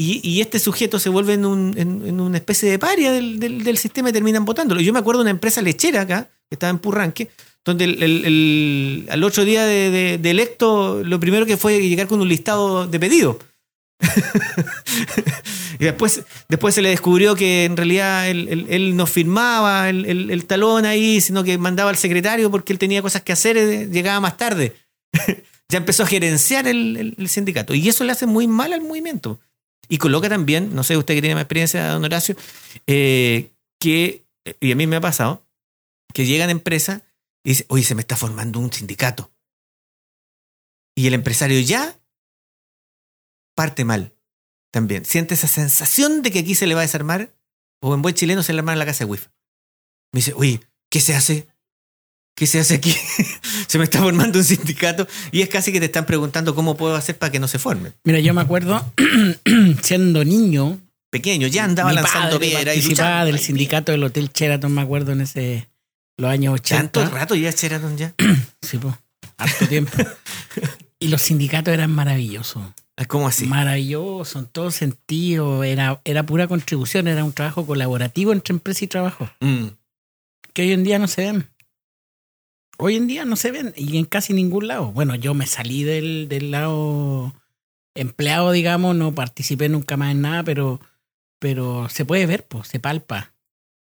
y, 0.00 0.40
este 0.40 0.60
sujeto 0.60 1.00
se 1.00 1.08
vuelve 1.08 1.32
en, 1.32 1.44
un, 1.44 1.74
en, 1.76 2.20
una 2.20 2.38
especie 2.38 2.70
de 2.70 2.78
paria 2.78 3.10
del, 3.10 3.40
del, 3.40 3.76
sistema 3.78 4.10
y 4.10 4.12
terminan 4.12 4.44
votándolo. 4.44 4.80
Yo 4.80 4.92
me 4.92 5.00
acuerdo 5.00 5.20
de 5.20 5.24
una 5.24 5.32
empresa 5.32 5.60
lechera 5.60 6.02
acá, 6.02 6.28
que 6.48 6.54
estaba 6.54 6.70
en 6.70 6.78
Purranque, 6.78 7.30
donde 7.64 7.84
el, 7.84 8.02
el, 8.02 9.08
al 9.10 9.24
otro 9.24 9.44
día 9.44 9.66
de, 9.66 9.90
de, 9.90 10.18
de, 10.18 10.30
electo, 10.30 11.02
lo 11.02 11.18
primero 11.18 11.46
que 11.46 11.56
fue 11.56 11.80
llegar 11.80 12.06
con 12.06 12.20
un 12.20 12.28
listado 12.28 12.86
de 12.86 13.00
pedidos. 13.00 13.38
y 15.80 15.84
después, 15.84 16.22
después 16.48 16.74
se 16.74 16.82
le 16.82 16.90
descubrió 16.90 17.34
que 17.34 17.64
en 17.64 17.76
realidad 17.76 18.28
él, 18.28 18.66
él 18.68 18.96
no 18.96 19.06
firmaba 19.06 19.88
el, 19.88 20.44
talón 20.46 20.84
ahí, 20.86 21.20
sino 21.20 21.42
que 21.42 21.58
mandaba 21.58 21.90
al 21.90 21.96
secretario 21.96 22.50
porque 22.50 22.72
él 22.72 22.78
tenía 22.78 23.02
cosas 23.02 23.22
que 23.22 23.32
hacer, 23.32 23.56
eh, 23.56 23.88
llegaba 23.90 24.20
más 24.20 24.36
tarde. 24.36 24.76
ya 25.68 25.78
empezó 25.78 26.04
a 26.04 26.06
gerenciar 26.06 26.66
el, 26.66 27.16
sindicato. 27.28 27.74
Y 27.74 27.88
eso 27.88 28.04
le 28.04 28.12
hace 28.12 28.26
muy 28.26 28.46
mal 28.46 28.72
al 28.72 28.80
movimiento. 28.80 29.40
Y 29.88 29.98
coloca 29.98 30.28
también, 30.28 30.74
no 30.74 30.84
sé, 30.84 30.96
usted 30.96 31.14
que 31.14 31.20
tiene 31.20 31.34
más 31.34 31.42
experiencia, 31.42 31.88
don 31.88 32.04
Horacio, 32.04 32.36
eh, 32.86 33.52
que, 33.80 34.26
y 34.60 34.72
a 34.72 34.76
mí 34.76 34.86
me 34.86 34.96
ha 34.96 35.00
pasado, 35.00 35.46
que 36.12 36.26
llegan 36.26 36.50
empresas 36.50 37.02
y 37.42 37.50
dicen, 37.50 37.66
oye, 37.70 37.84
se 37.84 37.94
me 37.94 38.02
está 38.02 38.16
formando 38.16 38.60
un 38.60 38.72
sindicato. 38.72 39.32
Y 40.94 41.06
el 41.06 41.14
empresario 41.14 41.60
ya 41.60 41.98
parte 43.54 43.84
mal 43.84 44.14
también. 44.70 45.04
Siente 45.04 45.34
esa 45.34 45.48
sensación 45.48 46.22
de 46.22 46.30
que 46.30 46.40
aquí 46.40 46.54
se 46.54 46.66
le 46.66 46.74
va 46.74 46.80
a 46.80 46.86
desarmar, 46.86 47.34
o 47.80 47.94
en 47.94 48.02
buen 48.02 48.14
chileno 48.14 48.42
se 48.42 48.52
le 48.52 48.60
arma 48.60 48.72
en 48.72 48.78
la 48.78 48.86
casa 48.86 49.04
de 49.04 49.10
wifi. 49.10 49.28
Me 50.12 50.18
dice, 50.18 50.32
oye, 50.34 50.60
¿qué 50.90 51.00
se 51.00 51.14
hace? 51.14 51.48
¿Qué 52.36 52.46
se 52.46 52.60
hace 52.60 52.74
aquí? 52.74 52.94
se 53.68 53.78
me 53.78 53.84
está 53.84 54.00
formando 54.00 54.38
un 54.38 54.44
sindicato 54.44 55.06
y 55.30 55.42
es 55.42 55.48
casi 55.48 55.70
que 55.72 55.78
te 55.78 55.86
están 55.86 56.06
preguntando 56.06 56.54
cómo 56.54 56.76
puedo 56.76 56.96
hacer 56.96 57.16
para 57.16 57.30
que 57.30 57.38
no 57.38 57.46
se 57.46 57.58
forme. 57.58 57.92
Mira, 58.04 58.18
yo 58.18 58.34
me 58.34 58.40
acuerdo, 58.40 58.84
siendo 59.82 60.24
niño, 60.24 60.80
pequeño, 61.10 61.46
ya 61.46 61.64
andaba 61.64 61.92
lanzando 61.92 62.40
piedra 62.40 62.74
y 62.74 62.80
participaba 62.80 63.24
del 63.24 63.38
sindicato 63.38 63.92
del 63.92 64.02
Hotel 64.02 64.30
Sheraton, 64.34 64.72
me 64.72 64.80
acuerdo, 64.80 65.12
en 65.12 65.20
ese 65.20 65.68
los 66.16 66.30
años 66.30 66.54
80. 66.54 66.90
¿Tanto 66.90 67.14
rato 67.14 67.34
ya 67.34 67.50
Sheraton 67.50 67.96
ya? 67.96 68.14
sí, 68.62 68.78
pues, 68.78 68.94
harto 69.36 69.66
tiempo. 69.68 69.92
y 70.98 71.08
los 71.08 71.22
sindicatos 71.22 71.72
eran 71.72 71.92
maravillosos. 71.92 72.62
¿Cómo 73.06 73.28
así? 73.28 73.46
Maravilloso, 73.46 74.40
en 74.40 74.46
todo 74.46 74.72
sentido. 74.72 75.62
Era, 75.62 76.00
era 76.04 76.24
pura 76.24 76.48
contribución, 76.48 77.06
era 77.06 77.22
un 77.22 77.32
trabajo 77.32 77.64
colaborativo 77.64 78.32
entre 78.32 78.54
empresa 78.54 78.84
y 78.84 78.88
trabajo. 78.88 79.30
Mm. 79.40 79.66
Que 80.52 80.62
hoy 80.62 80.72
en 80.72 80.82
día 80.82 80.98
no 80.98 81.06
se 81.06 81.22
ven. 81.22 81.48
Hoy 82.80 82.94
en 82.94 83.08
día 83.08 83.24
no 83.24 83.34
se 83.34 83.50
ven 83.50 83.74
y 83.76 83.98
en 83.98 84.04
casi 84.04 84.32
ningún 84.32 84.68
lado. 84.68 84.92
Bueno, 84.92 85.16
yo 85.16 85.34
me 85.34 85.46
salí 85.46 85.82
del, 85.82 86.28
del 86.28 86.52
lado 86.52 87.34
empleado, 87.96 88.52
digamos, 88.52 88.94
no 88.94 89.12
participé 89.16 89.68
nunca 89.68 89.96
más 89.96 90.12
en 90.12 90.20
nada, 90.20 90.44
pero, 90.44 90.80
pero 91.40 91.88
se 91.88 92.04
puede 92.04 92.26
ver, 92.26 92.46
pues, 92.46 92.68
se 92.68 92.78
palpa. 92.78 93.32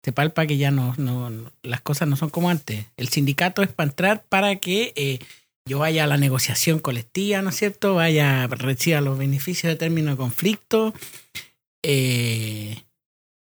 Se 0.03 0.11
palpa 0.11 0.45
que 0.45 0.57
ya 0.57 0.69
no, 0.69 0.93
no, 0.97 1.31
las 1.63 1.81
cosas 1.81 2.07
no 2.07 2.15
son 2.15 2.29
como 2.29 2.51
antes. 2.51 2.85
El 2.95 3.09
sindicato 3.09 3.63
es 3.63 3.69
para 3.69 3.89
entrar 3.89 4.23
para 4.29 4.57
que 4.57 4.93
eh, 4.95 5.17
yo 5.65 5.79
vaya 5.79 6.03
a 6.03 6.07
la 6.07 6.17
negociación 6.17 6.77
colectiva, 6.77 7.41
¿no 7.41 7.49
es 7.49 7.55
cierto? 7.55 7.95
Vaya, 7.95 8.45
reciba 8.45 9.01
los 9.01 9.17
beneficios 9.17 9.73
de 9.73 9.77
término 9.77 10.11
de 10.11 10.17
conflicto. 10.17 10.93
Eh, 11.81 12.83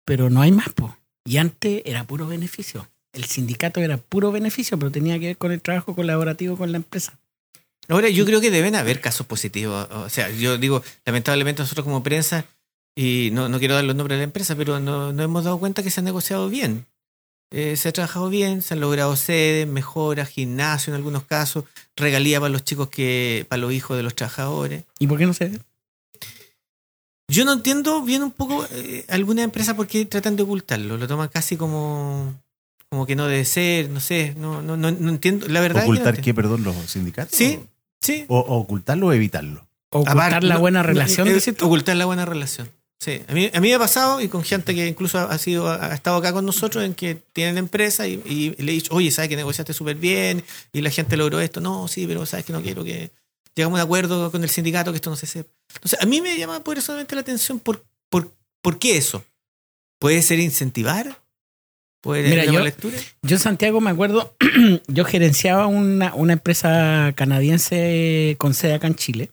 pero 0.06 0.30
no 0.30 0.43
hay 0.43 0.52
más, 0.52 0.69
pues. 0.76 0.93
Y 1.26 1.38
antes 1.38 1.82
era 1.86 2.04
puro 2.04 2.28
beneficio 2.28 2.88
el 3.13 3.26
sindicato 3.26 3.80
era 3.80 3.97
puro 3.97 4.32
beneficio, 4.32 4.78
pero 4.78 4.91
tenía 4.91 5.19
que 5.19 5.28
ver 5.28 5.38
con 5.38 5.52
el 5.52 5.62
trabajo 5.62 5.95
colaborativo 5.95 6.58
con 6.58 6.71
la 6.71 6.78
empresa. 6.78 7.17
Ahora, 7.88 8.10
yo 8.10 8.26
creo 8.26 8.41
que 8.41 8.52
deben 8.52 8.76
haber 8.76 9.02
casos 9.02 9.28
positivos. 9.28 9.88
O 9.91 10.10
sea, 10.10 10.30
yo 10.30 10.58
digo, 10.58 10.84
lamentablemente 11.06 11.62
nosotros 11.62 11.86
como 11.86 12.02
prensa, 12.02 12.45
y 12.95 13.30
no, 13.34 13.49
no 13.49 13.60
quiero 13.60 13.76
dar 13.76 13.84
los 13.84 13.95
nombres 13.95 14.17
de 14.17 14.21
la 14.21 14.26
empresa, 14.26 14.56
pero 14.56 14.80
no, 14.80 15.13
no 15.13 15.23
hemos 15.23 15.43
dado 15.43 15.60
cuenta 15.60 15.84
que 15.84 15.89
se 15.89 15.99
ha 15.99 16.04
negociado 16.04 16.49
bien. 16.49 16.86
Eh, 17.52 17.78
se 17.78 17.89
ha 17.89 17.91
trabajado 17.91 18.30
bien, 18.30 18.62
se 18.63 18.73
han 18.73 18.80
logrado 18.80 19.15
sedes, 19.15 19.67
mejoras, 19.67 20.30
gimnasio 20.30 20.91
en 20.91 20.95
algunos 20.95 21.23
casos, 21.23 21.65
regalía 21.95 22.39
para 22.39 22.49
los 22.49 22.63
chicos 22.63 22.89
que, 22.89 23.45
para 23.47 23.62
los 23.62 23.73
hijos 23.73 23.95
de 23.95 24.02
los 24.02 24.15
trabajadores. 24.15 24.86
¿Y 24.97 25.06
por 25.06 25.19
qué 25.19 25.28
no 25.28 25.34
se 25.34 25.49
ve? 25.49 25.60
Yo 27.28 27.45
no 27.45 27.54
entiendo 27.54 28.02
bien 28.02 28.23
un 28.23 28.32
poco 28.32 28.65
eh, 28.71 29.06
alguna 29.08 29.43
empresa 29.43 29.76
por 29.76 29.88
qué 29.88 30.06
tratan 30.06 30.36
de 30.36 30.43
ocultarlo. 30.43 30.97
Lo 30.97 31.08
toman 31.08 31.30
casi 31.30 31.56
como 31.56 32.34
como 33.04 33.08
que 33.08 33.16
no 33.18 33.28
debe 33.28 33.44
ser, 33.44 33.89
no 33.89 34.00
sé, 34.00 34.34
no, 34.38 34.62
no, 34.62 34.78
no, 34.78 34.89
no 34.89 35.10
entiendo. 35.10 35.48
La 35.50 35.60
verdad. 35.60 35.84
es 35.84 35.89
¿Ocultar 35.89 36.22
qué, 36.22 36.34
perdón, 36.34 36.63
los 36.63 36.74
sindicatos? 36.89 37.38
Sí, 37.38 37.60
sí. 38.02 38.24
O, 38.30 38.39
o 38.39 38.60
ocultarlo 38.60 39.08
o 39.08 39.13
evitarlo. 39.13 39.68
Ocultar 39.89 40.16
Aparte, 40.16 40.48
la 40.48 40.58
buena 40.58 40.80
no, 40.82 40.88
relación, 40.88 41.28
eh, 41.28 41.39
tú. 41.52 41.66
Ocultar 41.66 41.98
la 41.98 42.06
buena 42.06 42.26
relación. 42.26 42.70
Sí, 43.02 43.22
a 43.28 43.34
mí, 43.34 43.52
a 43.54 43.60
mí 43.60 43.68
me 43.68 43.74
ha 43.74 43.80
pasado 43.80 44.22
y 44.22 44.30
con 44.30 44.44
gente 44.44 44.74
que 44.74 44.88
incluso 44.88 45.20
ha, 45.20 45.24
ha 45.24 45.38
sido, 45.38 45.70
ha 45.70 45.94
estado 45.94 46.16
acá 46.16 46.32
con 46.32 46.46
nosotros 46.46 46.86
en 46.86 46.94
que 46.94 47.16
tienen 47.34 47.58
empresa 47.58 48.08
y, 48.08 48.22
y 48.26 48.62
le 48.63 48.72
he 48.72 48.76
dicho, 48.76 48.94
oye, 48.96 49.12
sabes 49.12 49.28
que 49.28 49.36
negociaste 49.36 49.74
súper 49.74 49.98
bien 49.98 50.42
y 50.72 50.80
la 50.80 50.89
gente 50.89 51.18
logró 51.18 51.42
esto. 51.42 51.60
No, 51.60 51.89
sí, 51.89 52.08
pero 52.08 52.26
sabes 52.26 52.46
que 52.46 52.54
no 52.54 52.62
quiero 52.62 52.86
que 52.86 53.12
llegamos 53.54 53.78
a 53.80 53.84
un 53.84 53.86
acuerdo 53.86 54.32
con 54.32 54.42
el 54.44 54.50
sindicato 54.50 54.94
que 54.94 54.98
esto 54.98 55.10
no 55.10 55.18
se 55.18 55.28
sepa. 55.28 55.52
Entonces, 55.76 56.00
a 56.02 56.06
mí 56.06 56.22
me 56.22 56.38
llama 56.38 56.63
poderosamente 56.63 57.16
la 57.16 57.22
atención 57.22 57.60
por, 57.60 57.84
por, 58.10 58.32
por 58.62 58.80
qué 58.80 58.96
eso. 58.96 59.26
¿Puede 60.00 60.22
ser 60.22 60.39
incentivar? 60.39 61.23
¿Puede 62.04 62.30
Mira, 62.30 62.44
yo- 62.46 62.60
lectura? 62.63 62.98
Yo 63.22 63.38
en 63.38 63.39
Santiago 63.39 63.80
me 63.80 63.89
acuerdo, 63.89 64.36
yo 64.88 65.06
gerenciaba 65.06 65.68
una, 65.68 66.13
una 66.13 66.34
empresa 66.34 67.13
canadiense 67.16 68.36
con 68.38 68.54
sede 68.54 68.74
acá 68.74 68.88
en 68.88 68.96
Chile. 68.96 69.30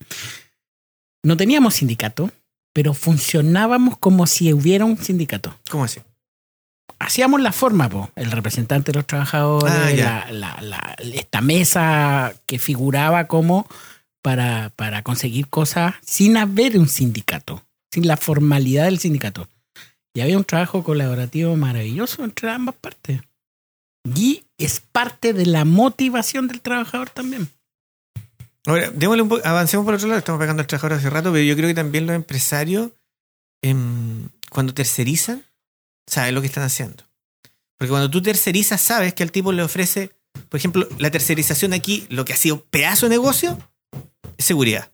No 1.24 1.37
teníamos 1.37 1.74
sindicato, 1.74 2.30
pero 2.72 2.94
funcionábamos 2.94 3.98
como 3.98 4.26
si 4.28 4.52
hubiera 4.52 4.85
un 4.85 4.96
sindicato. 4.96 5.54
¿Cómo 5.68 5.83
así? 5.85 6.00
Hacíamos 7.00 7.40
la 7.40 7.50
forma, 7.52 7.88
po, 7.88 8.11
el 8.14 8.30
representante 8.30 8.92
de 8.92 8.98
los 8.98 9.06
trabajadores, 9.06 9.74
Ah, 9.74 9.90
ya. 9.90 10.26
la, 10.30 10.61
la- 10.61 10.62
la- 10.62 10.96
esta 11.12 11.40
mesa 11.40 12.33
que 12.46 12.59
figuraba 12.61 13.26
como 13.26 13.66
para, 14.22 14.70
para 14.76 15.02
conseguir 15.02 15.48
cosas 15.48 15.94
sin 16.06 16.37
haber 16.37 16.78
un 16.78 16.88
sindicato, 16.88 17.64
sin 17.92 18.06
la 18.06 18.16
formalidad 18.16 18.85
del 18.85 19.00
sindicato. 19.00 19.48
Y 20.14 20.20
había 20.20 20.36
un 20.36 20.44
trabajo 20.44 20.82
colaborativo 20.82 21.56
maravilloso 21.56 22.24
entre 22.24 22.50
ambas 22.50 22.74
partes. 22.74 23.20
Y 24.14 24.44
es 24.58 24.80
parte 24.80 25.32
de 25.32 25.46
la 25.46 25.64
motivación 25.64 26.48
del 26.48 26.60
trabajador 26.60 27.10
también. 27.10 27.48
Ahora, 28.66 28.90
démosle 28.90 29.22
un 29.22 29.28
poco, 29.28 29.46
avancemos 29.46 29.84
por 29.84 29.94
otro 29.94 30.08
lado, 30.08 30.18
estamos 30.18 30.40
pegando 30.40 30.60
al 30.60 30.66
trabajador 30.66 30.98
hace 30.98 31.10
rato, 31.10 31.32
pero 31.32 31.44
yo 31.44 31.56
creo 31.56 31.68
que 31.68 31.74
también 31.74 32.06
los 32.06 32.14
empresarios, 32.14 32.90
em, 33.62 34.28
cuando 34.50 34.74
tercerizan, 34.74 35.44
saben 36.06 36.34
lo 36.34 36.40
que 36.40 36.48
están 36.48 36.64
haciendo. 36.64 37.04
Porque 37.78 37.90
cuando 37.90 38.10
tú 38.10 38.20
tercerizas, 38.20 38.80
sabes 38.80 39.14
que 39.14 39.22
al 39.22 39.32
tipo 39.32 39.52
le 39.52 39.62
ofrece, 39.62 40.12
por 40.48 40.58
ejemplo, 40.58 40.86
la 40.98 41.10
tercerización 41.10 41.72
aquí, 41.72 42.06
lo 42.10 42.24
que 42.24 42.34
ha 42.34 42.36
sido 42.36 42.62
pedazo 42.64 43.06
de 43.06 43.10
negocio, 43.10 43.58
es 44.36 44.44
seguridad. 44.44 44.90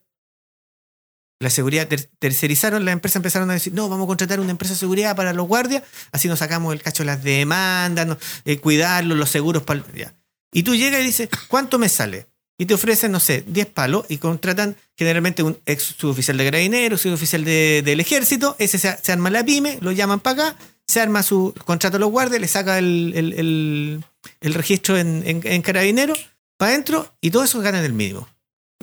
La 1.39 1.51
seguridad 1.51 1.87
ter- 1.87 2.09
tercerizaron, 2.19 2.85
las 2.85 2.93
empresas 2.95 3.17
empezaron 3.17 3.51
a 3.51 3.55
decir, 3.55 3.73
no, 3.75 3.89
vamos 3.89 4.05
a 4.05 4.09
contratar 4.09 4.41
una 4.41 4.51
empresa 4.53 4.73
de 4.75 4.81
seguridad 4.81 5.15
para 5.15 5.33
los 5.35 5.47
guardias, 5.47 5.83
así 6.13 6.29
nos 6.29 6.39
sacamos 6.39 6.73
el 6.73 6.81
cacho 6.83 7.03
de 7.03 7.09
las 7.09 7.23
demandas, 7.23 8.17
eh, 8.45 8.59
cuidarlos, 8.59 9.19
los 9.19 9.29
seguros. 9.31 9.63
ya. 9.95 10.15
Y 10.53 10.63
tú 10.63 10.75
llegas 10.75 11.01
y 11.03 11.05
dices, 11.05 11.29
¿cuánto 11.49 11.79
me 11.79 11.89
sale? 11.91 12.27
Y 12.59 12.65
te 12.65 12.73
ofrecen, 12.73 13.13
no 13.13 13.21
sé, 13.21 13.45
10 13.47 13.67
palos 13.67 14.07
y 14.09 14.17
contratan 14.17 14.77
generalmente 14.97 15.43
un 15.43 15.59
ex 15.67 15.83
suboficial 15.99 16.39
de 16.39 16.45
carabineros, 16.47 17.03
suboficial 17.03 17.45
de, 17.45 17.83
del 17.85 18.01
ejército, 18.01 18.57
ese 18.59 18.79
se, 18.79 18.97
se 18.97 19.13
arma 19.13 19.29
la 19.29 19.45
pyme, 19.45 19.77
lo 19.83 19.93
llaman 19.93 20.21
para 20.21 20.49
acá, 20.51 20.59
se 20.87 21.03
arma 21.03 21.23
su 21.23 21.53
contrato 21.67 21.99
a 21.99 22.01
los 22.01 22.11
guardias, 22.11 22.41
le 22.41 22.49
saca 22.49 22.79
el, 22.79 24.03
registro 24.41 24.97
en, 24.97 25.23
en, 25.27 25.43
en 25.45 25.61
carabineros, 25.61 26.31
para 26.57 26.71
adentro 26.71 27.15
y 27.21 27.31
todo 27.31 27.45
eso 27.45 27.61
ganan 27.61 27.85
el 27.85 27.93
mínimo. 27.93 28.27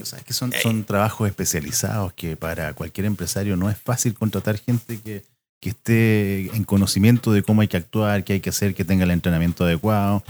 O 0.01 0.05
sea, 0.05 0.19
es 0.19 0.25
que 0.25 0.33
son, 0.33 0.51
son 0.61 0.83
trabajos 0.83 1.27
especializados 1.27 2.13
que 2.13 2.35
para 2.35 2.73
cualquier 2.73 3.05
empresario 3.05 3.55
no 3.55 3.69
es 3.69 3.77
fácil 3.77 4.13
contratar 4.13 4.57
gente 4.57 4.99
que, 4.99 5.23
que 5.61 5.69
esté 5.69 6.55
en 6.55 6.63
conocimiento 6.63 7.31
de 7.31 7.43
cómo 7.43 7.61
hay 7.61 7.67
que 7.67 7.77
actuar, 7.77 8.23
qué 8.23 8.33
hay 8.33 8.39
que 8.39 8.49
hacer, 8.49 8.73
que 8.73 8.85
tenga 8.85 9.03
el 9.03 9.11
entrenamiento 9.11 9.63
adecuado. 9.63 10.23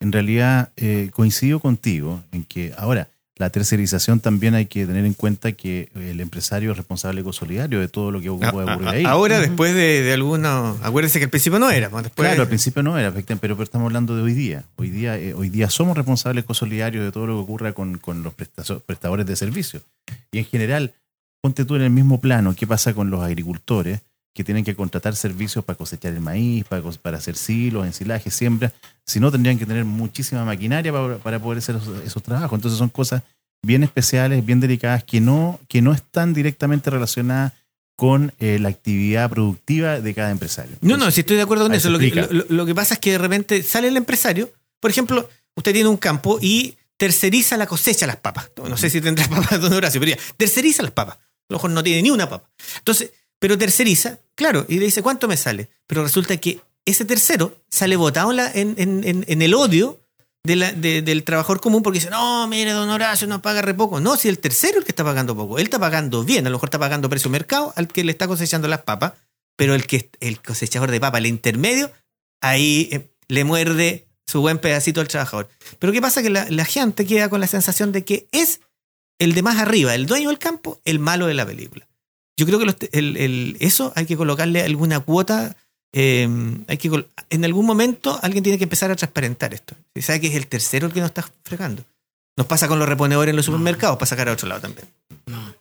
En 0.00 0.12
realidad, 0.12 0.72
eh, 0.76 1.10
coincido 1.12 1.60
contigo 1.60 2.22
en 2.32 2.44
que 2.44 2.74
ahora 2.76 3.08
la 3.36 3.50
tercerización 3.50 4.20
también 4.20 4.54
hay 4.54 4.66
que 4.66 4.86
tener 4.86 5.04
en 5.04 5.14
cuenta 5.14 5.52
que 5.52 5.88
el 5.96 6.20
empresario 6.20 6.70
es 6.70 6.76
responsable 6.76 7.20
ecosolidario 7.20 7.80
de 7.80 7.88
todo 7.88 8.12
lo 8.12 8.20
que 8.20 8.30
puede 8.30 8.70
ocurrir 8.70 8.88
ahí. 8.88 9.04
Ahora, 9.04 9.40
después 9.40 9.74
de, 9.74 10.02
de 10.02 10.12
algunos. 10.12 10.80
Acuérdense 10.82 11.18
que 11.18 11.24
al 11.24 11.30
principio 11.30 11.58
no 11.58 11.68
era. 11.70 11.88
Después, 11.88 12.12
Claro, 12.14 12.42
al 12.42 12.48
principio 12.48 12.84
no 12.84 12.96
era, 12.96 13.12
pero, 13.40 13.60
estamos 13.60 13.86
hablando 13.86 14.14
de 14.16 14.22
hoy 14.22 14.34
día. 14.34 14.64
Hoy 14.76 14.90
día, 14.90 15.18
eh, 15.18 15.34
hoy 15.34 15.48
día 15.48 15.68
somos 15.68 15.96
responsables 15.96 16.44
cosolidarios 16.44 17.04
de 17.04 17.10
todo 17.10 17.26
lo 17.26 17.34
que 17.34 17.42
ocurra 17.42 17.72
con, 17.72 17.98
con 17.98 18.22
los 18.22 18.34
prestadores 18.34 19.26
de 19.26 19.34
servicios. 19.34 19.82
Y 20.30 20.38
en 20.38 20.44
general, 20.44 20.94
ponte 21.40 21.64
tú 21.64 21.74
en 21.74 21.82
el 21.82 21.90
mismo 21.90 22.20
plano, 22.20 22.54
¿qué 22.54 22.68
pasa 22.68 22.94
con 22.94 23.10
los 23.10 23.22
agricultores 23.24 24.00
que 24.34 24.44
tienen 24.44 24.64
que 24.64 24.74
contratar 24.74 25.14
servicios 25.16 25.64
para 25.64 25.76
cosechar 25.76 26.12
el 26.12 26.20
maíz, 26.20 26.64
para, 26.64 26.82
para 27.00 27.18
hacer 27.18 27.36
silos, 27.36 27.86
ensilaje, 27.86 28.30
siembra? 28.30 28.72
Si 29.06 29.20
no, 29.20 29.30
tendrían 29.30 29.58
que 29.58 29.64
tener 29.66 29.84
muchísima 29.84 30.44
maquinaria 30.44 30.92
para, 30.92 31.18
para 31.18 31.38
poder 31.38 31.58
hacer 31.58 31.76
esos, 31.76 32.04
esos 32.04 32.22
trabajos. 32.22 32.56
Entonces 32.56 32.78
son 32.78 32.88
cosas 32.88 33.22
bien 33.62 33.82
especiales, 33.84 34.44
bien 34.44 34.60
delicadas, 34.60 35.04
que 35.04 35.20
no, 35.20 35.60
que 35.68 35.80
no 35.82 35.92
están 35.92 36.34
directamente 36.34 36.90
relacionadas 36.90 37.52
con 37.96 38.32
eh, 38.40 38.58
la 38.60 38.70
actividad 38.70 39.30
productiva 39.30 40.00
de 40.00 40.14
cada 40.14 40.32
empresario. 40.32 40.76
No, 40.80 40.96
no, 40.96 41.10
si 41.12 41.20
estoy 41.20 41.36
de 41.36 41.42
acuerdo 41.42 41.66
con 41.66 41.74
eso. 41.74 41.88
Lo 41.90 41.98
que, 42.00 42.06
explica. 42.08 42.28
lo- 42.34 42.44
lo 42.48 42.66
que 42.66 42.74
pasa 42.74 42.94
es 42.94 43.00
que 43.00 43.12
de 43.12 43.18
repente 43.18 43.62
sale 43.62 43.86
el 43.88 43.96
empresario. 43.96 44.50
Por 44.80 44.90
ejemplo, 44.90 45.28
usted 45.54 45.72
tiene 45.72 45.88
un 45.88 45.96
campo 45.96 46.38
y 46.42 46.76
terceriza 46.96 47.56
la 47.56 47.66
cosecha 47.66 48.06
las 48.06 48.16
papas. 48.16 48.50
No 48.68 48.76
sé 48.76 48.90
si 48.90 49.00
tendrá 49.00 49.26
papas 49.28 49.60
don 49.60 49.72
Horacio, 49.72 50.00
pero 50.00 50.16
ya, 50.16 50.22
terceriza 50.36 50.82
las 50.82 50.90
papas. 50.92 51.16
A 51.16 51.20
lo 51.50 51.56
mejor 51.56 51.70
no 51.70 51.82
tiene 51.84 52.02
ni 52.02 52.10
una 52.10 52.28
papa. 52.28 52.50
Entonces, 52.78 53.12
pero 53.44 53.58
terceriza, 53.58 54.20
claro, 54.34 54.64
y 54.70 54.78
le 54.78 54.86
dice, 54.86 55.02
¿cuánto 55.02 55.28
me 55.28 55.36
sale? 55.36 55.68
Pero 55.86 56.02
resulta 56.02 56.34
que 56.38 56.62
ese 56.86 57.04
tercero 57.04 57.60
sale 57.68 57.94
votado 57.96 58.32
en, 58.32 58.74
en- 58.78 59.42
el 59.42 59.52
odio 59.52 60.00
del 60.44 61.24
trabajador 61.24 61.60
común 61.60 61.82
porque 61.82 61.98
dice, 61.98 62.08
no, 62.08 62.48
mire, 62.48 62.70
don 62.72 62.88
Horacio 62.88 63.26
nos 63.26 63.42
paga 63.42 63.60
re 63.60 63.74
poco. 63.74 64.00
No, 64.00 64.16
si 64.16 64.28
el 64.30 64.38
tercero 64.38 64.72
es 64.72 64.78
el 64.78 64.84
que 64.84 64.92
está 64.92 65.04
pagando 65.04 65.36
poco. 65.36 65.58
Él 65.58 65.64
está 65.64 65.78
pagando 65.78 66.24
bien, 66.24 66.46
a 66.46 66.48
lo 66.48 66.56
mejor 66.56 66.68
está 66.68 66.78
pagando 66.78 67.10
precio 67.10 67.28
mercado 67.28 67.74
al 67.76 67.88
que 67.88 68.02
le 68.02 68.12
está 68.12 68.26
cosechando 68.26 68.66
las 68.66 68.80
papas, 68.80 69.12
pero 69.56 69.74
el 69.74 69.86
que 69.86 70.08
el 70.20 70.40
cosechador 70.40 70.90
de 70.90 70.98
papa, 71.00 71.18
el 71.18 71.26
intermedio, 71.26 71.92
ahí 72.40 72.88
eh, 72.92 73.10
le 73.28 73.44
muerde 73.44 74.06
su 74.26 74.40
buen 74.40 74.56
pedacito 74.58 75.02
al 75.02 75.08
trabajador. 75.08 75.50
Pero 75.78 75.92
¿qué 75.92 76.00
pasa? 76.00 76.22
Que 76.22 76.30
la, 76.30 76.46
la 76.48 76.64
gente 76.64 77.04
queda 77.04 77.28
con 77.28 77.40
la 77.40 77.46
sensación 77.46 77.92
de 77.92 78.06
que 78.06 78.26
es 78.32 78.60
el 79.18 79.34
de 79.34 79.42
más 79.42 79.58
arriba, 79.58 79.94
el 79.94 80.06
dueño 80.06 80.30
del 80.30 80.38
campo, 80.38 80.80
el 80.86 80.98
malo 80.98 81.26
de 81.26 81.34
la 81.34 81.44
película. 81.44 81.86
Yo 82.36 82.46
creo 82.46 82.58
que 82.58 82.64
los- 82.66 82.76
el- 82.92 83.16
el- 83.16 83.56
eso 83.60 83.92
hay 83.96 84.06
que 84.06 84.16
colocarle 84.16 84.62
alguna 84.62 85.00
cuota. 85.00 85.56
eh, 85.96 86.28
hay 86.66 86.76
que 86.76 87.06
en 87.30 87.44
algún 87.44 87.64
momento 87.66 88.18
alguien 88.20 88.42
tiene 88.42 88.58
que 88.58 88.64
empezar 88.64 88.90
a 88.90 88.96
transparentar 88.96 89.54
esto. 89.54 89.76
Si 89.94 90.02
sabe 90.02 90.20
que 90.20 90.26
es 90.26 90.34
el 90.34 90.48
tercero 90.48 90.88
el 90.88 90.92
que 90.92 90.98
nos 90.98 91.10
está 91.10 91.24
fregando. 91.44 91.84
Nos 92.36 92.48
pasa 92.48 92.66
con 92.66 92.80
los 92.80 92.88
reponedores 92.88 93.30
en 93.30 93.36
los 93.36 93.44
supermercados 93.46 93.96
para 93.96 94.06
sacar 94.08 94.28
a 94.28 94.32
otro 94.32 94.48
lado 94.48 94.60
también. 94.62 94.88
No. 95.26 95.54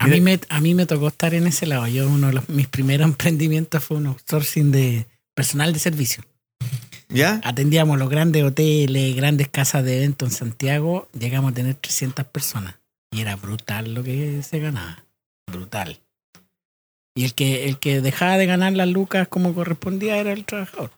A 0.00 0.08
mí, 0.08 0.20
me, 0.20 0.40
a 0.48 0.60
mí 0.60 0.74
me 0.74 0.86
tocó 0.86 1.06
estar 1.06 1.34
en 1.34 1.46
ese 1.46 1.66
lado. 1.66 1.86
Yo, 1.86 2.08
uno 2.08 2.26
de 2.26 2.32
los- 2.32 2.48
mis 2.48 2.66
primeros 2.66 3.04
emprendimientos 3.10 3.84
fue 3.84 3.98
un 3.98 4.06
outsourcing 4.08 4.72
de 4.72 5.06
personal 5.36 5.72
de 5.72 5.78
servicio. 5.78 6.24
¿Ya? 7.08 7.40
Atendíamos 7.44 7.96
los 7.98 8.08
grandes 8.08 8.42
hoteles, 8.42 9.14
grandes 9.14 9.48
casas 9.48 9.84
de 9.84 9.98
eventos 9.98 10.30
en 10.30 10.34
Santiago. 10.36 11.08
Llegamos 11.16 11.52
a 11.52 11.54
tener 11.54 11.74
300 11.76 12.24
personas. 12.26 12.74
Y 13.12 13.20
era 13.20 13.36
brutal 13.36 13.94
lo 13.94 14.02
que 14.02 14.42
se 14.42 14.58
ganaba. 14.58 15.04
Brutal. 15.50 16.00
Y 17.14 17.24
el 17.24 17.34
que, 17.34 17.68
el 17.68 17.78
que 17.78 18.00
dejaba 18.00 18.36
de 18.36 18.46
ganar 18.46 18.72
las 18.72 18.88
lucas 18.88 19.28
como 19.28 19.54
correspondía 19.54 20.16
era 20.16 20.32
el 20.32 20.44
trabajador. 20.44 20.90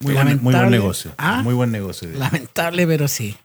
Muy 0.00 0.14
buen, 0.14 0.42
muy 0.42 0.54
buen 0.54 0.70
negocio. 0.70 1.14
Ah. 1.18 1.42
Muy 1.42 1.54
buen 1.54 1.70
negocio. 1.70 2.08
Lamentable, 2.10 2.86
pero 2.86 3.08
sí. 3.08 3.36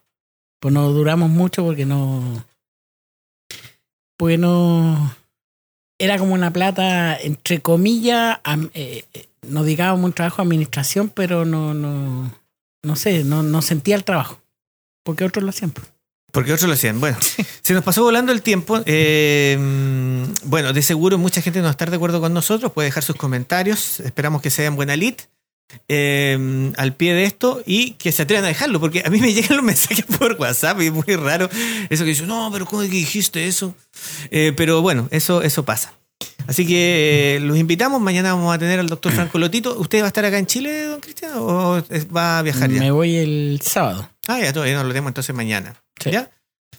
Pues 0.60 0.74
no 0.74 0.90
duramos 0.90 1.30
mucho 1.30 1.64
porque 1.64 1.86
no. 1.86 2.46
Pues 4.18 4.40
no. 4.40 5.16
Era 6.00 6.18
como 6.18 6.34
una 6.34 6.52
plata, 6.52 7.20
entre 7.20 7.60
comillas, 7.62 8.40
eh, 8.74 9.04
eh, 9.14 9.30
nos 9.48 9.66
dedicábamos 9.66 10.06
un 10.06 10.14
trabajo 10.14 10.38
de 10.38 10.44
administración, 10.44 11.10
pero 11.10 11.44
no, 11.44 11.74
no, 11.74 12.32
no 12.84 12.96
sé, 12.96 13.24
no, 13.24 13.42
no 13.42 13.62
sentía 13.64 13.96
el 13.96 14.04
trabajo. 14.04 14.40
Porque 15.04 15.26
otros 15.26 15.44
lo 15.44 15.50
hacían. 15.50 15.72
pues. 15.72 15.88
Porque 16.38 16.54
otros 16.54 16.68
lo 16.68 16.76
hacían. 16.76 17.00
Bueno, 17.00 17.18
se 17.64 17.74
nos 17.74 17.84
pasó 17.84 18.04
volando 18.04 18.32
el 18.32 18.44
tiempo. 18.44 18.80
Eh, 18.86 19.58
bueno, 20.44 20.72
de 20.72 20.84
seguro 20.84 21.18
mucha 21.18 21.42
gente 21.42 21.58
no 21.58 21.64
va 21.64 21.70
a 21.70 21.72
estar 21.72 21.90
de 21.90 21.96
acuerdo 21.96 22.22
con 22.22 22.32
nosotros. 22.32 22.72
Puede 22.72 22.90
dejar 22.90 23.02
sus 23.02 23.16
comentarios. 23.16 24.00
Esperamos 24.02 24.44
que 24.44 24.52
sean 24.52 24.76
buena 24.76 24.96
lit 24.96 25.24
eh, 25.88 26.72
al 26.78 26.94
pie 26.94 27.16
de 27.16 27.24
esto 27.24 27.64
y 27.66 27.94
que 27.94 28.12
se 28.12 28.22
atrevan 28.22 28.46
a 28.46 28.50
dejarlo. 28.50 28.80
Porque 28.80 29.02
a 29.04 29.10
mí 29.10 29.20
me 29.20 29.34
llegan 29.34 29.58
los 29.58 29.66
mensajes 29.66 30.06
por 30.06 30.34
WhatsApp 30.34 30.80
y 30.80 30.86
es 30.86 30.94
muy 30.94 31.16
raro. 31.16 31.50
Eso 31.90 32.04
que 32.04 32.12
dicen, 32.12 32.28
no, 32.28 32.52
pero 32.54 32.68
¿cómo 32.68 32.84
es 32.84 32.92
que 32.92 32.98
dijiste 32.98 33.48
eso? 33.48 33.74
Eh, 34.30 34.54
pero 34.56 34.84
bueno, 34.84 35.08
eso, 35.10 35.42
eso 35.42 35.66
pasa. 35.66 35.96
Así 36.46 36.68
que 36.68 37.38
eh, 37.38 37.40
los 37.40 37.58
invitamos. 37.58 38.00
Mañana 38.00 38.36
vamos 38.36 38.54
a 38.54 38.60
tener 38.60 38.80
al 38.80 38.90
doctor 38.90 39.12
Franco 39.16 39.40
Lotito. 39.40 39.76
¿Usted 39.80 40.02
va 40.02 40.06
a 40.06 40.10
estar 40.10 40.24
acá 40.24 40.38
en 40.38 40.46
Chile, 40.46 40.84
don 40.84 41.00
Cristian? 41.00 41.32
¿O 41.38 41.84
va 42.16 42.38
a 42.38 42.42
viajar 42.44 42.70
ya? 42.70 42.80
Me 42.80 42.92
voy 42.92 43.16
el 43.16 43.60
sábado. 43.64 44.08
Ah, 44.28 44.40
ya 44.40 44.54
todavía 44.54 44.76
no 44.76 44.84
lo 44.84 44.90
tenemos 44.90 45.10
entonces 45.10 45.36
mañana. 45.36 45.74
Sí. 46.00 46.12
¿Ya? 46.12 46.30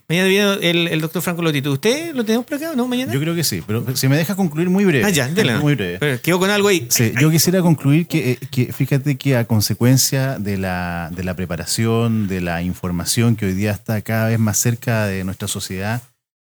Mañana 0.07 0.27
viene 0.27 0.53
el, 0.69 0.87
el 0.87 1.01
doctor 1.01 1.21
Franco 1.21 1.43
Lotito. 1.43 1.71
¿Usted 1.71 2.15
lo 2.15 2.25
tenemos 2.25 2.43
por 2.45 2.57
acá 2.57 2.71
o 2.71 2.75
no 2.75 2.87
mañana? 2.87 3.13
Yo 3.13 3.19
creo 3.19 3.35
que 3.35 3.43
sí, 3.43 3.61
pero 3.65 3.95
si 3.95 4.07
me 4.07 4.17
deja 4.17 4.35
concluir 4.35 4.67
muy 4.67 4.83
breve. 4.83 5.05
ah, 5.05 5.11
ya, 5.11 5.27
dele. 5.27 5.59
Muy 5.59 5.75
breve. 5.75 5.99
Pero 5.99 6.19
quedó 6.19 6.39
con 6.39 6.49
algo 6.49 6.67
ahí. 6.67 6.87
Sí, 6.89 7.13
yo 7.21 7.29
quisiera 7.29 7.61
concluir 7.61 8.07
que, 8.07 8.31
eh, 8.31 8.39
que 8.49 8.73
fíjate 8.73 9.17
que 9.17 9.37
a 9.37 9.45
consecuencia 9.45 10.39
de 10.39 10.57
la, 10.57 11.11
de 11.15 11.23
la 11.23 11.35
preparación, 11.35 12.27
de 12.27 12.41
la 12.41 12.63
información 12.63 13.35
que 13.35 13.45
hoy 13.45 13.53
día 13.53 13.71
está 13.71 14.01
cada 14.01 14.29
vez 14.29 14.39
más 14.39 14.57
cerca 14.57 15.05
de 15.05 15.23
nuestra 15.23 15.47
sociedad, 15.47 16.01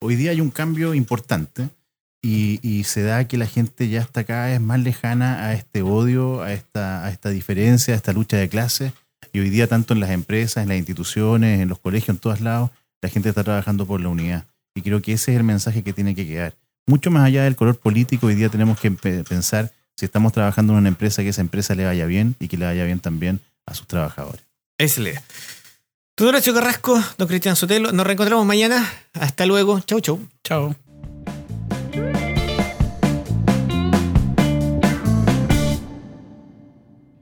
hoy 0.02 0.16
día 0.16 0.32
hay 0.32 0.40
un 0.40 0.50
cambio 0.50 0.92
importante 0.92 1.68
y, 2.22 2.58
y 2.60 2.82
se 2.84 3.02
da 3.02 3.28
que 3.28 3.38
la 3.38 3.46
gente 3.46 3.88
ya 3.88 4.00
está 4.00 4.24
cada 4.24 4.46
vez 4.46 4.60
más 4.60 4.80
lejana 4.80 5.46
a 5.46 5.52
este 5.52 5.82
odio, 5.82 6.42
a 6.42 6.52
esta, 6.52 7.04
a 7.04 7.10
esta 7.10 7.30
diferencia, 7.30 7.94
a 7.94 7.96
esta 7.96 8.12
lucha 8.12 8.36
de 8.36 8.48
clases. 8.48 8.92
Y 9.34 9.40
hoy 9.40 9.50
día 9.50 9.66
tanto 9.66 9.92
en 9.92 10.00
las 10.00 10.10
empresas, 10.10 10.62
en 10.62 10.68
las 10.70 10.78
instituciones, 10.78 11.60
en 11.60 11.68
los 11.68 11.78
colegios, 11.78 12.10
en 12.10 12.18
todos 12.18 12.40
lados, 12.40 12.70
la 13.02 13.08
gente 13.10 13.28
está 13.28 13.44
trabajando 13.44 13.84
por 13.84 14.00
la 14.00 14.08
unidad. 14.08 14.44
Y 14.74 14.80
creo 14.80 15.02
que 15.02 15.12
ese 15.12 15.32
es 15.32 15.36
el 15.36 15.44
mensaje 15.44 15.82
que 15.82 15.92
tiene 15.92 16.14
que 16.14 16.26
quedar. 16.26 16.54
Mucho 16.86 17.10
más 17.10 17.24
allá 17.24 17.44
del 17.44 17.56
color 17.56 17.76
político, 17.78 18.28
hoy 18.28 18.36
día 18.36 18.48
tenemos 18.48 18.78
que 18.80 18.90
pe- 18.92 19.24
pensar 19.24 19.72
si 19.96 20.04
estamos 20.06 20.32
trabajando 20.32 20.72
en 20.72 20.78
una 20.78 20.88
empresa, 20.88 21.22
que 21.22 21.28
esa 21.30 21.40
empresa 21.40 21.74
le 21.74 21.84
vaya 21.84 22.06
bien 22.06 22.36
y 22.38 22.48
que 22.48 22.56
le 22.56 22.64
vaya 22.66 22.84
bien 22.84 23.00
también 23.00 23.40
a 23.66 23.74
sus 23.74 23.86
trabajadores. 23.88 24.40
Esa 24.78 24.94
es 24.94 24.98
la 24.98 25.08
idea. 25.10 25.22
Don 26.16 26.28
Horacio 26.28 26.54
Carrasco, 26.54 27.02
don 27.18 27.26
Cristian 27.26 27.56
Sotelo, 27.56 27.90
nos 27.90 28.06
reencontramos 28.06 28.46
mañana. 28.46 28.88
Hasta 29.14 29.46
luego. 29.46 29.80
Chau, 29.80 30.00
chau. 30.00 30.20
Chao. 30.44 30.76